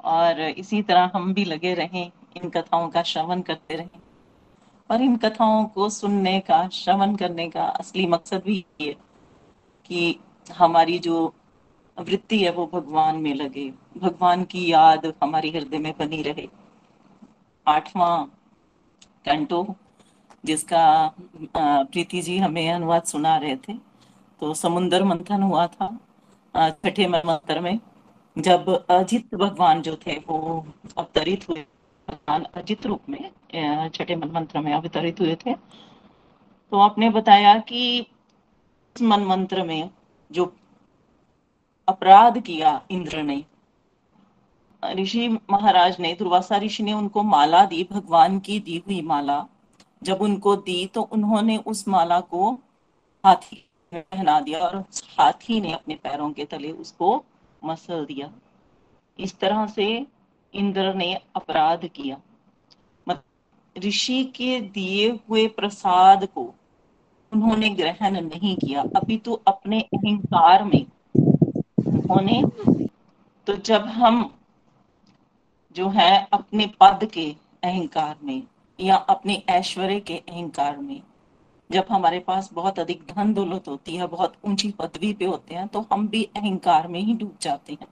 [0.04, 4.00] और इसी तरह हम भी लगे रहें, इन कथाओं का श्रवण करते रहें।
[4.90, 8.96] और इन कथाओं को सुनने का, श्रवण करने का असली मकसद भी ये
[9.84, 10.18] कि
[10.52, 11.34] हमारी जो
[11.98, 16.61] वृत्ति है वो भगवान में लगे, भगवान की याद हमारी हृदय में बनी रहे।
[17.66, 18.24] आठवां
[19.26, 19.64] कंटो
[20.44, 20.84] जिसका
[21.56, 23.74] प्रीति जी हमें अनुवाद सुना रहे थे।
[24.42, 25.88] तो समुन्दर मंथन हुआ था
[26.54, 27.78] छठे मंत्र में,
[28.36, 30.66] जब अजित भगवान जो थे, वो
[30.98, 31.64] अवतरित हुए।
[32.08, 35.54] भगवान अजित रूप में छठे मंत्र में अवतरित हुए थे।
[36.72, 38.06] तो आपने बताया कि
[38.96, 39.90] मन मंत्र में
[40.30, 40.52] जो
[41.88, 43.44] अपराध किया इंद्र ने
[44.82, 49.44] ऋषि महाराज ने, दुर्वासा ऋषि ने उनको माला दी, भगवान की दी हुई माला।
[50.02, 52.50] जब उनको दी तो उन्होंने उस माला को
[53.24, 54.76] हाथी पहना दिया और
[55.18, 57.24] हाथी ने अपने पैरों के तले उसको
[57.64, 58.30] मसल दिया।
[59.18, 60.06] इस तरह से
[60.54, 62.16] इंद्र ने अपराध किया।
[63.76, 66.42] ऋषि के दिए हुए प्रसाद को
[67.32, 70.84] उन्होंने ग्रहण नहीं किया। अभी तो अपने अहंकार में
[71.86, 72.42] उन्होंने
[73.46, 74.22] तो जब हम
[75.74, 78.42] जो है अपने पद के अहंकार में
[78.80, 81.02] या अपने ऐश्वर्य के अहंकार में।
[81.70, 85.66] जब हमारे पास बहुत अधिक धन दौलत होती है, बहुत ऊँची पदवी पे होते हैं
[85.68, 87.88] तो हम भी अहंकार में ही डूब जाते हैं।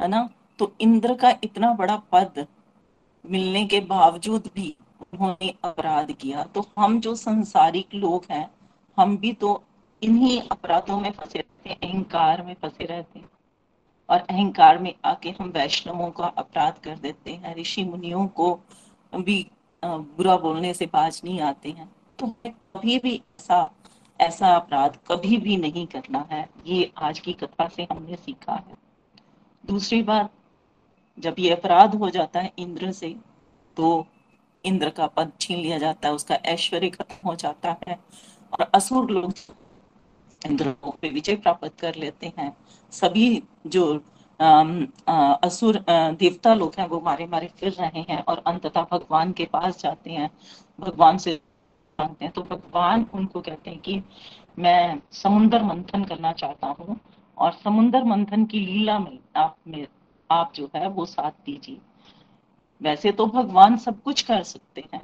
[0.00, 0.28] है ना?
[0.58, 2.46] तो इंद्र का इतना बड़ा पद
[3.24, 8.50] मिलने के बावजूद भी उन्होंने अपराध किया। तो हम जो संसारिक लोग हैं,
[8.98, 9.62] हम भी तो
[10.02, 13.28] इन्हीं अपराधों में फंसे रहते हैं, अहंकार में फंसे रहते हैं।
[14.08, 18.54] और अहंकार में आके हम वैष्णवों का अपराध कर देते हैं, ऋषि मुनियों को
[19.12, 19.46] भी
[19.82, 23.70] बुरा बोलने से बाज नहीं आते हैं। तो कभी भी ऐसा
[24.20, 28.74] ऐसा अपराध कभी भी नहीं करना है। ये आज की कथा से हमने सीखा है।
[29.64, 30.30] दूसरी बात,
[31.18, 33.14] जब ये अपराध हो जाता है इंद्र से
[33.76, 34.06] तो
[34.64, 37.98] इंद्र का पद छीन लिया जाता है, उसका ऐश्वर्य खत्म हो जाता है।
[38.52, 39.32] और असुर लोग
[40.44, 42.52] इंद्र पे विजय प्राप्त कर लेते हैं।
[42.92, 43.84] सभी जो
[44.40, 49.82] असुर देवता लोग हैं, वो मारे मारे फिर रहे हैं और अंततः भगवान के पास
[49.82, 50.30] जाते हैं।
[50.78, 51.40] भगवान से
[51.98, 54.02] मांगते हैं। तो भगवान उनको कहते हैं कि
[54.58, 56.98] मैं समुन्दर मंथन करना चाहता हूँ
[57.38, 59.86] और समुन्दर मंथन की लीला में आप में,
[60.30, 61.78] आप जो है वो साथ दीजिए।
[62.80, 65.02] वैसे तो भगवान सब कुछ कर सकते हैं।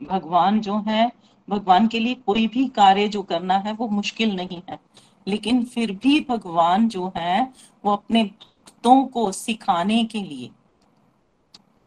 [0.00, 1.10] भगवान जो है
[1.48, 4.78] भगवान के लिए कोई भी कार्य जो करना है वो मुश्किल नहीं है।
[5.26, 7.52] लेकिन फिर भी भगवान जो है,
[7.84, 10.50] वो अपने भक्तों को सिखाने के लिए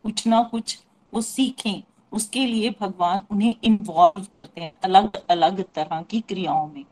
[0.03, 0.78] कुछ ना कुछ
[1.14, 1.82] वो सीखें।
[2.12, 6.86] उसके लिए भगवान उन्हें इन्वॉल्व करते हैं अलग अलग तरह की क्रियाओं में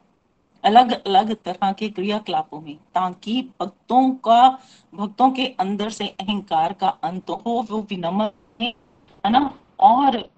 [0.63, 4.49] अलग अलग तरह के क्रियाकलापों में, ताकि भक्तों का,
[4.93, 9.59] भक्तों के अंदर से अहंकार का अंत हो, वो विनम्र है ना?
[9.79, 10.29] और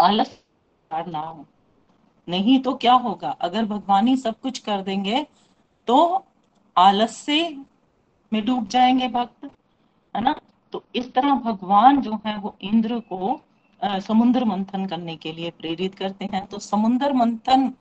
[0.00, 0.41] आलस
[1.02, 1.44] ना हो।
[2.28, 3.30] नहीं तो क्या होगा?
[3.40, 5.26] अगर भगवान ही सब कुछ कर देंगे
[5.88, 6.24] तो
[6.76, 7.64] आलस्य
[8.32, 9.44] में डूब जाएँगे भक्त,
[10.14, 10.34] है ना?
[10.72, 13.40] तो इस तरह भगवान जो है, वो इंद्र को
[13.80, 17.72] समुद्र मंथन करने के लिए प्रेरित करते हैं। तो समुद्र मंथन,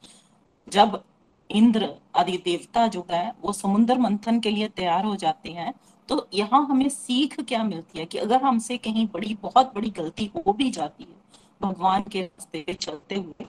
[0.67, 1.03] जब
[1.49, 5.73] इंद्र आदि देवता जो है, वो समुद्र मंथन के लिए तैयार हो जाते हैं
[6.09, 10.31] तो यहाँ हमें सीख क्या मिलती है कि अगर हमसे कहीं बड़ी, बहुत बड़ी गलती
[10.37, 11.20] हो भी जाती है
[11.61, 13.45] भगवान के रास्ते पे चलते हुए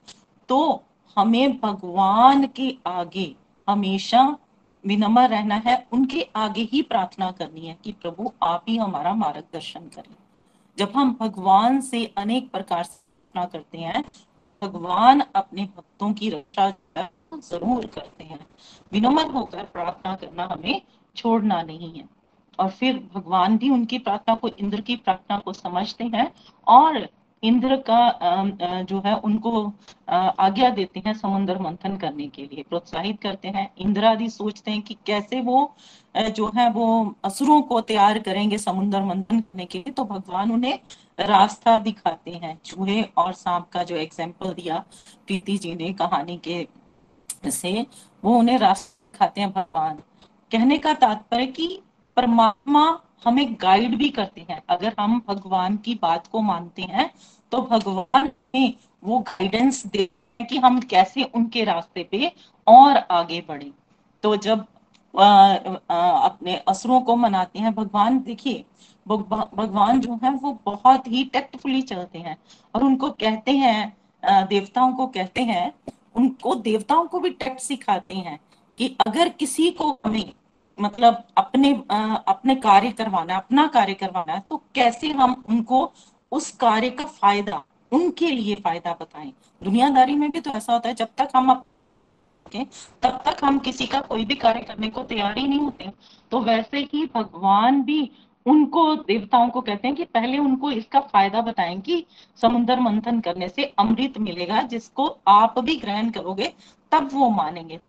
[0.49, 0.83] तो
[1.17, 3.35] हमें भगवान के आगे
[3.67, 4.25] हमेशा
[4.83, 9.87] विनम्र रहना है, उनके आगे ही प्रार्थना करनी है कि प्रभु आप ही हमारा मार्गदर्शन
[9.95, 10.15] करें।
[10.77, 13.01] जब हम भगवान से अनेक प्रकार से
[13.33, 14.03] प्रार्थना करते हैं,
[14.61, 16.69] भगवान अपने भक्तों की रक्षा
[17.33, 18.39] ज़रूर करते हैं।
[18.91, 20.81] विनम्र होकर प्रार्थना करना हमें
[21.15, 22.07] छोड़ना नहीं है।
[22.59, 26.31] और फिर भगवान भी उनकी प्रार्थना को, इंद्र की प्रार्थना को समझते हैं
[26.67, 27.07] और
[27.43, 29.73] इंद्र का जो है, उनको
[30.09, 34.81] आज्ञा देते हैं समुद्र मंथन करने के लिए, प्रोत्साहित करते हैं। इंद्र आदि सोचते हैं
[34.81, 35.73] कि कैसे वो
[36.15, 40.79] जो है, वो असुरों को तैयार करेंगे समुद्र मंथन करने के लिए तो भगवान उन्हें
[41.19, 44.83] रास्ता दिखाते हैं। चूहे और सांप का जो एग्ज़ाम्पल दिया
[45.27, 46.67] प्रीति जी ने कहानी के
[47.51, 47.85] से,
[48.23, 49.95] वो उन्हें रास्ता दिखाते हैं भगवान।
[50.51, 51.67] कहने का तात्पर्य कि
[52.17, 52.89] परमात्मा
[53.25, 57.09] हमें गाइड भी करते हैं। अगर हम भगवान की बात को मानते हैं
[57.51, 60.09] तो भगवान ने वो गाइडेंस दे
[60.39, 62.31] कि हम कैसे उनके रास्ते पे
[62.67, 63.71] और आगे बढ़े।
[64.23, 64.65] तो जब
[65.13, 68.63] आ, आ, अपने असुरों को मनाते हैं भगवान देखिए
[69.07, 72.37] भगवान जो है वो बहुत ही टेक्टफुली चलते हैं
[72.75, 73.97] और उनको कहते हैं
[74.47, 75.71] देवताओं को कहते हैं
[76.15, 78.39] उनको देवताओं को भी टेक्ट सिखाते हैं
[78.77, 80.33] कि अगर किसी को हमें
[80.77, 81.71] मतलब अपने
[82.27, 85.91] अपने कार्य करवाना, अपना कार्य करवाना है तो कैसे हम उनको
[86.31, 89.31] उस कार्य का फ़ायदा, उनके लिए फ़ायदा बताएँ?
[89.61, 91.53] दुनियादारी में भी तो ऐसा होता है, जब तक हम
[92.45, 92.63] सके
[93.03, 95.91] तब तक हम किसी का कोई भी कार्य करने को तैयार ही नहीं होते
[96.31, 98.09] तो वैसे ही भगवान भी
[98.45, 102.05] उनको, देवताओं को कहते हैं कि पहले उनको इसका फ़ायदा बताएँ कि
[102.41, 106.53] समुद्र मंथन करने से अमृत मिलेगा, जिसको आप भी ग्रहण करोगे,
[106.91, 107.79] तब वो मानेंगे।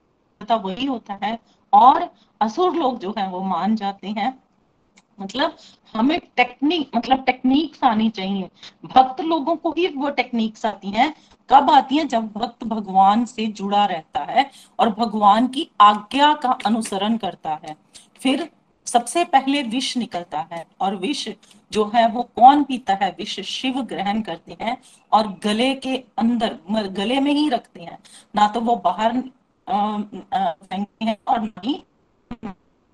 [0.40, 1.38] तब वही होता है।
[1.72, 2.08] और
[2.44, 4.32] असुर लोग जो है वो मान जाते हैं।
[5.18, 5.56] मतलब
[5.94, 8.48] हमें टेक्निक मतलब टेक्निक्स आनी चाहिए।
[8.84, 11.14] भक्त लोगों को ही वो टेक्निक्स आती हैं।
[11.50, 12.04] कब आती है?
[12.04, 17.76] जब भक्त भगवान से जुड़ा रहता है और भगवान की आज्ञा का अनुसरण करता है।
[18.20, 18.48] फिर
[18.86, 21.28] सबसे पहले विष निकलता है और विष
[21.72, 23.10] जो है वो कौन पीता है?
[23.18, 24.76] विष शिव ग्रहण करते हैं
[25.12, 26.58] और गले के अंदर
[26.90, 27.98] गले में ही रखते हैं।
[28.34, 29.20] ना तो वो बाहर
[29.66, 31.82] फेंकते हैं और ना ही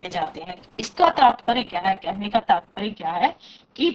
[0.03, 1.94] जाते हैं। इसका तात्पर्य क्या है?
[1.94, 3.34] कहने का तात्पर्य क्या है
[3.76, 3.90] कि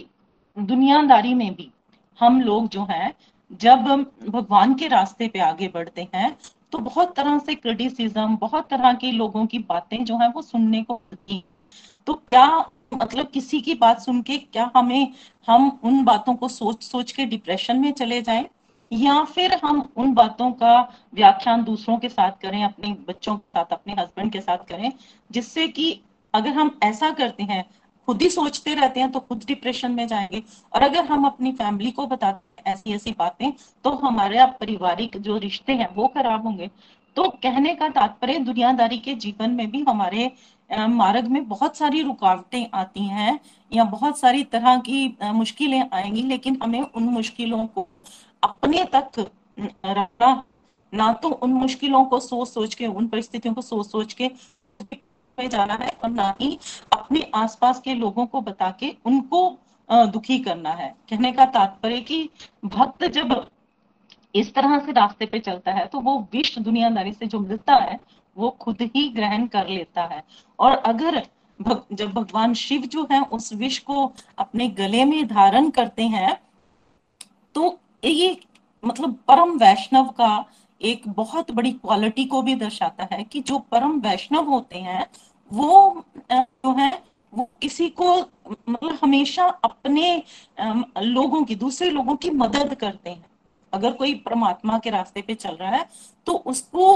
[0.57, 1.71] दुनियादारी में भी
[2.19, 3.13] हम लोग जो है,
[3.51, 3.85] जब
[4.27, 6.35] भगवान के रास्ते पे आगे बढ़ते हैं
[6.71, 10.81] तो बहुत तरह से क्रिटिसिज्म बहुत तरह के लोगों की बातें जो है वो सुनने
[10.83, 11.43] को मिलती
[12.07, 12.47] तो क्या
[12.93, 15.13] मतलब किसी की बात सुन के, क्या हमें
[15.47, 18.45] हम उन बातों को सोच सोच के डिप्रेशन में चले जाएँ?
[18.91, 20.79] या फिर हम उन बातों का
[21.13, 24.91] व्याख्यान दूसरों के साथ करें, अपने बच्चों के साथ, अपने हस्बैंड के साथ करें,
[25.29, 25.99] जिससे कि
[26.33, 27.63] अगर हम ऐसा करते हैं,
[28.07, 31.91] खुद ही सोचते रहते हैं तो खुद डिप्रेशन में जाएँगे। और अगर हम अपनी फैमिली
[31.91, 33.51] को बताते हैं ऐसी ऐसी बातें
[33.83, 36.69] तो हमारे पारिवारिक जो रिश्ते हैं, वो खराब होंगे।
[37.15, 40.31] तो कहने का तात्पर्य, दुनियादारी के जीवन में भी हमारे
[40.69, 43.39] मार्ग में बहुत सारी रुकावटें आती हैं,
[43.71, 47.87] या बहुत सारी तरह की मुश्किलें आएँगी, लेकिन हमें उन मुश्किलों को
[48.45, 49.19] अपने तक
[49.85, 50.43] रखना
[50.93, 54.29] ना तो उन मुश्किलों को सोच सोच के उन परिस्थितियों को सोच सोच के
[55.37, 56.57] में जाना है और ना ही
[56.93, 59.39] अपने आसपास के लोगों को बता के उनको
[59.89, 62.29] दुखी करना है। कहने का तात्पर्य कि
[62.65, 63.33] भक्त जब
[64.35, 67.99] इस तरह से रास्ते पे चलता है तो वो विश्व दुनियादारी से जो मिलता है
[68.35, 70.23] वो खुद ही ग्रहण कर लेता है।
[70.59, 71.21] और अगर
[71.59, 76.37] भग, जब भगवान शिव जो है उस विष को अपने गले में धारण करते हैं
[77.55, 77.69] तो
[78.05, 78.37] ये
[78.83, 80.45] मतलब परम वैष्णव का
[80.81, 85.05] एक बहुत बड़ी क्वालिटी को भी दर्शाता है कि जो परम वैष्णव होते हैं,
[85.51, 86.91] वो जो है,
[87.33, 88.15] वो किसी को
[88.69, 90.23] मतलब हमेशा अपने
[90.99, 93.25] लोगों की, दूसरे लोगों की मदद करते हैं।
[93.73, 95.85] अगर कोई परमात्मा के रास्ते पे चल रहा है
[96.27, 96.95] तो उसको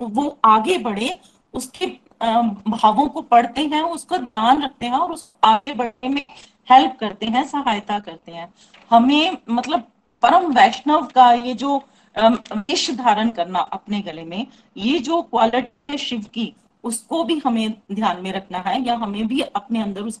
[0.00, 1.18] वो आगे बढ़े,
[1.54, 1.86] उसके
[2.16, 6.24] भावों को पढ़ते हैं, उसका ध्यान रखते हैं और उस आगे बढ़ने में
[6.68, 8.52] हेल्प करते हैं, सहायता करते हैं।
[8.90, 9.86] हमें मतलब
[10.22, 11.76] परम वैष्णव का ये जो
[12.16, 14.46] विष धारण करना अपने गले में,
[14.76, 16.52] ये जो क्वालिटी है शिव की,
[16.84, 20.18] उसको भी हमें ध्यान में रखना है या हमें भी अपने अंदर उस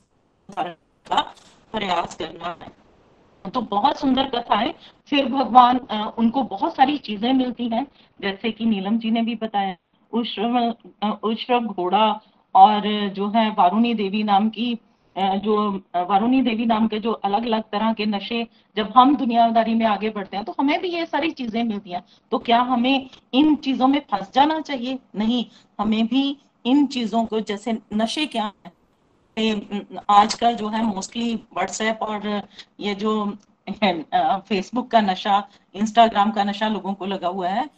[0.48, 0.72] धारण
[1.06, 1.20] का
[1.74, 2.70] प्रयास करना है।
[3.44, 4.74] तो बहुत सुंदर कथा है
[5.10, 5.76] फिर भगवान
[6.18, 7.86] उनको बहुत सारी चीज़ें मिलती हैं।
[8.20, 9.76] जैसे कि नीलम जी ने भी बताया
[11.24, 12.08] उश्रव घोड़ा
[12.54, 14.78] और जो है वारुणी देवी नाम की
[15.16, 15.56] जो
[16.08, 18.42] वरुणी देवी नाम के जो अलग अलग तरह के नशे
[18.76, 22.02] जब हम दुनियादारी में आगे बढ़ते हैं तो हमें भी ये सारी चीज़ें मिलती हैं।
[22.32, 24.98] तो क्या हमें इन चीज़ों में फंस जाना चाहिए?
[25.16, 25.44] नहीं,
[25.78, 28.72] हमें भी इन चीज़ों को, जैसे नशे क्या है?
[30.10, 32.42] आजकल जो है मोस्टली व्हाट्सएप और
[32.80, 33.12] ये जो
[33.68, 35.42] फेसबुक का नशा,
[35.74, 37.68] इंस्टाग्राम का नशा लोगों को लगा हुआ है।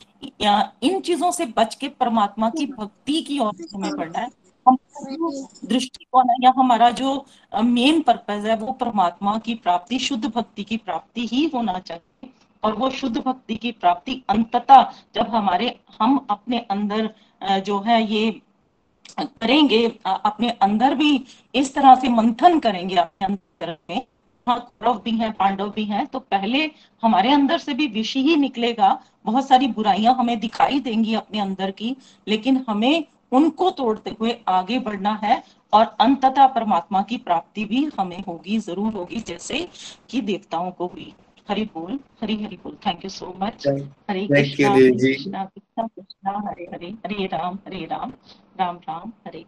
[0.83, 4.29] इन चीज़ों से बच के परमात्मा की भक्ति की ओर हमें पढ़ना है।
[4.71, 10.77] दृष्टिकोण है या हमारा जो मेन पर्पज है, वो परमात्मा की प्राप्ति, शुद्ध भक्ति की
[10.77, 12.31] प्राप्ति ही होना चाहिए।
[12.63, 14.83] और वो शुद्ध भक्ति की प्राप्ति अंततः
[15.15, 17.11] जब हमारे, हम अपने अंदर
[17.61, 18.31] जो है ये
[19.19, 24.03] करेंगे अपने अंदर भी इस तरह से मंथन करेंगे अपने अंदर में
[24.47, 26.71] हाँ कौरव भी हैं, पांडव भी हैं तो पहले
[27.03, 31.71] हमारे अंदर से भी विष ही निकलेगा। बहुत सारी बुराइयाँ हमें दिखाई देंगी अपने अंदर
[31.71, 31.97] की,
[32.27, 38.23] लेकिन हमें उनको तोड़ते हुए आगे बढ़ना है और अंततः परमात्मा की प्राप्ति भी हमें
[38.29, 39.69] होगी ज़रूर होगी जैसे
[40.11, 41.13] कि देवताओं को हुई।
[41.49, 46.65] हरि बोल हरि हरि बोल। Thank you so much Hare Krishna Krishna Krishna Krishna Hare
[46.73, 46.91] Hare.
[47.07, 48.13] Hare Ram Hare Ram.
[48.61, 49.45] Ram Ram Hare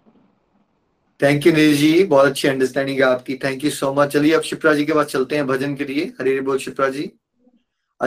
[1.20, 2.04] thank you Neel ji.
[2.04, 5.06] बहुत अच्छी अंडरस्टैंडिंग है आपकी। थैंक यू सो मच चलिए अब शिप्रा जी के पास
[5.06, 7.10] चलते हैं भजन के लिए। हरे बोल शिप्रा जी।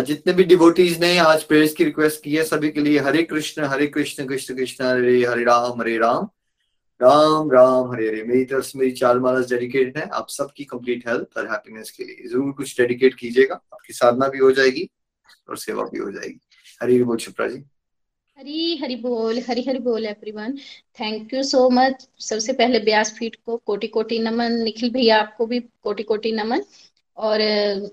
[0.02, 3.66] जितने भी डिवोटीज ने आज प्रेयर्स की रिक्वेस्ट की है, सभी के लिए हरे कृष्ण
[3.66, 6.28] हरे कृष्ण कृष्ण कृष्ण, हरे हरे राम हरे राम।
[7.02, 11.08] राम राम, हरे हरे। मेरी तरफ़ से मेरी चार मानस डेडिकेट है। आप सबकी कंप्लीट
[11.08, 14.89] हेल्थ और हैप्पीनेस के लिए। ज़रूर कुछ डेडिकेट कीजिएगा। आपकी साधना भी हो जाएगी
[15.50, 16.39] और सेवा भी हो जाएगी।
[16.82, 17.64] हरी बोल, शिप्रा जी।
[18.38, 20.58] हरी हरी बोल, हरी हरी बोल everyone
[21.00, 25.46] thank you so much सबसे पहले ब्यास फीट को कोटि कोटि नमन। निखिल भैया, आपको
[25.46, 26.64] भी कोटि कोटि नमन।
[27.18, 27.41] और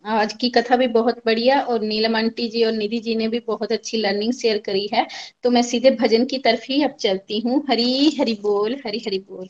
[0.07, 3.41] आज की कथा भी बहुत बढ़िया और नीलम आंटी जी और निधि जी ने भी
[3.41, 5.07] बहुत अच्छी लर्निंग शेयर करी है।
[5.43, 9.19] तो मैं सीधे भजन की तरफ़ ही अब चलती हूँ। हरी हरी बोल, हरी हरी
[9.19, 9.49] बोल।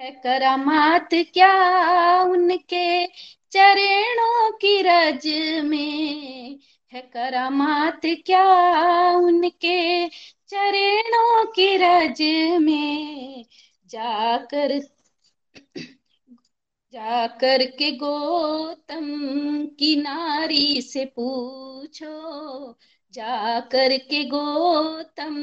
[0.00, 1.50] है करामात क्या
[2.22, 3.06] उनके
[3.52, 5.26] चरणों की रज
[5.64, 6.58] में?
[6.92, 8.42] है करामात क्या
[9.18, 10.08] उनके
[10.48, 12.22] चरणों की रज
[12.62, 13.44] में?
[13.90, 14.78] जाकर
[16.92, 19.04] जाकर के गौतम
[19.78, 22.72] की नारी से पूछो।
[23.12, 25.34] जाकर के गौतम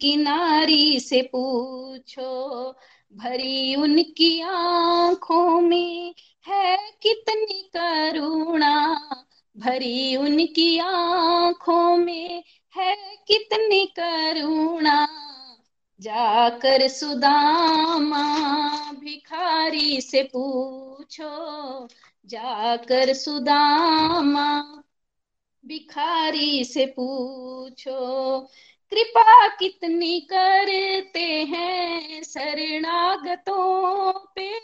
[0.00, 2.70] की नारी से पूछो,
[3.12, 6.14] भरी उनकी आँखों में
[6.48, 8.96] है कितनी करुणा?
[9.56, 12.44] भरी उनकी आँखों में
[12.76, 12.96] है
[13.28, 15.06] कितनी करुणा?
[16.00, 18.22] जाकर सुदामा
[18.92, 21.88] भिखारी से पूछो।
[22.26, 24.62] जाकर सुदामा
[25.66, 28.40] भिखारी से पूछो,
[28.90, 34.60] कृपा कितनी करते हैं शरणागतों पे?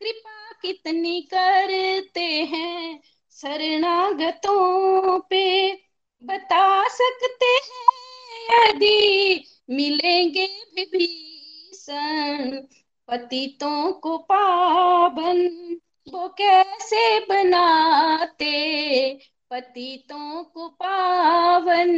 [0.00, 3.00] कृपा कितनी करते हैं
[3.32, 5.74] शरणागतों पे?
[6.22, 12.62] बता सकते हैं यदि मिलेंगे विभीषण
[13.08, 15.48] पतितों को पावन,
[16.12, 19.18] वो कैसे बनाते?
[19.50, 21.90] पतितों को पावन,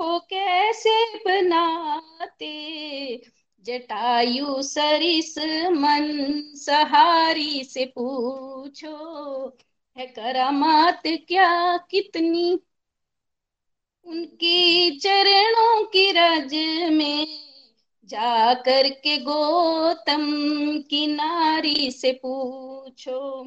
[0.00, 3.22] वो कैसे बनाते?
[3.64, 5.34] जटायु सरिस
[5.70, 9.56] मन, सहारी से पूछो,
[9.98, 12.60] है करामात क्या कितनी
[14.08, 16.54] उनकी चरणों की रज
[16.92, 17.26] में
[18.04, 20.26] जा कर के गौतम
[20.90, 23.42] की नारी से पूछो,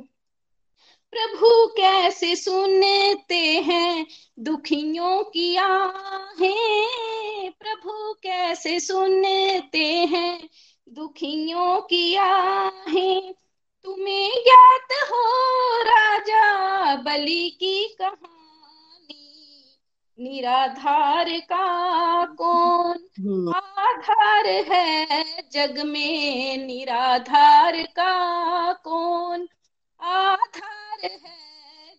[1.14, 4.05] प्रभु कैसे सुनते हैं
[4.39, 7.51] दुखियों की आहें?
[7.51, 10.49] प्रभु कैसे सुनते हैं
[10.89, 13.34] दुखियों की आहें?
[13.86, 15.26] तुम्हें ज्ञात हो
[15.84, 18.41] राजा बलि की कहानी
[20.22, 23.07] निराधार का कौन?
[23.55, 25.17] आधार है
[25.51, 29.47] जग में निराधार का कौन?
[30.01, 31.41] आधार है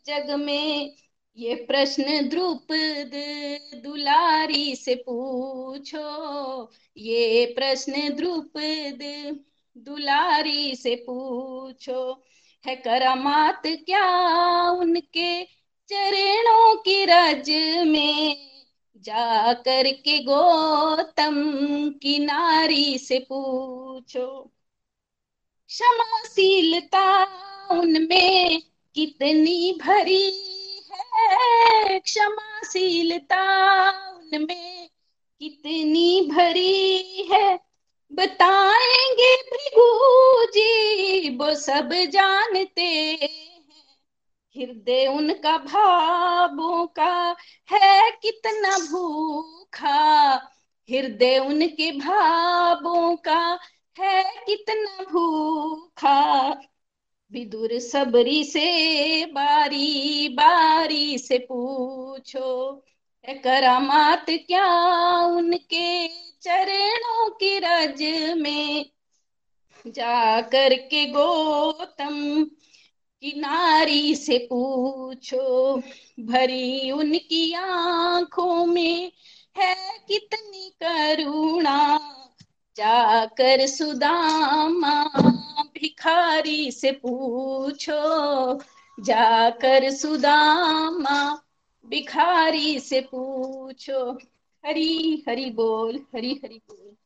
[0.06, 0.96] जग में
[1.36, 3.12] ये प्रश्न द्रुपद
[3.84, 9.00] दुलारी से पूछो। ये प्रश्न द्रुपद
[9.76, 12.22] दुलारी से पूछो
[12.66, 14.06] है करामात क्या
[14.70, 15.61] उनके?
[15.88, 17.50] चरणों की रज
[17.86, 18.50] में
[18.96, 21.34] जा कर के गौतम
[22.02, 24.52] की नारी से पूछो,
[25.68, 27.24] क्षमाशीलता
[27.70, 28.62] उनमें
[28.94, 30.24] कितनी भरी
[30.92, 31.98] है?
[31.98, 33.42] क्षमाशीलता
[34.10, 34.88] उनमें
[35.40, 37.58] कितनी भरी है?
[38.12, 42.82] बताएँगे भृगु जी, वो सब जानते
[44.56, 47.36] हृदय उनका भावों का
[47.70, 50.32] है कितना भूखा।
[50.90, 53.58] हृदय उनके भावों का
[53.98, 56.50] है कितना भूखा।
[57.32, 62.84] विदुर सबरी से बारी बारी से पूछो
[63.28, 64.66] करामात क्या
[65.26, 66.08] उनके
[66.42, 68.02] चरणों की रज
[68.38, 68.90] में?
[69.86, 70.74] जा कर
[73.22, 75.76] किनारी से पूछो,
[76.20, 79.12] भरी उनकी आँखों में
[79.58, 81.98] है कितनी करुणा।
[82.76, 85.04] जाकर सुदामा
[85.62, 88.54] भिखारी से पूछो,
[89.00, 91.42] जाकर सुदामा
[91.86, 94.18] भिखारी से पूछो।
[94.66, 96.96] हरी हरी बोल, हरी हरी बोल।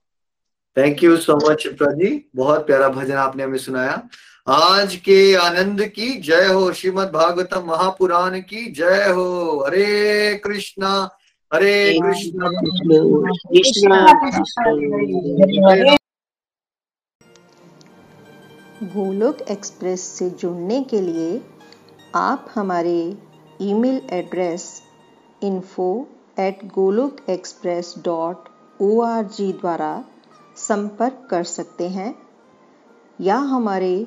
[0.76, 4.08] थैंक यू सो मच जी। बहुत प्यारा भजन आपने हमें सुनाया।
[4.48, 11.18] आज के आनंद की जय हो श्रीमद भागवतम महापुराण की जय हो। हरे कृष्णा
[11.54, 12.48] हरे कृष्णा।
[18.82, 21.42] गोलोक एक्सप्रेस से जुड़ने के लिए
[22.14, 23.16] आप हमारे
[23.60, 24.82] email address
[25.42, 28.48] info at Golok express dot
[28.80, 30.04] O द्वारा
[30.56, 32.14] संपर्क कर सकते हैं
[33.20, 34.06] या हमारे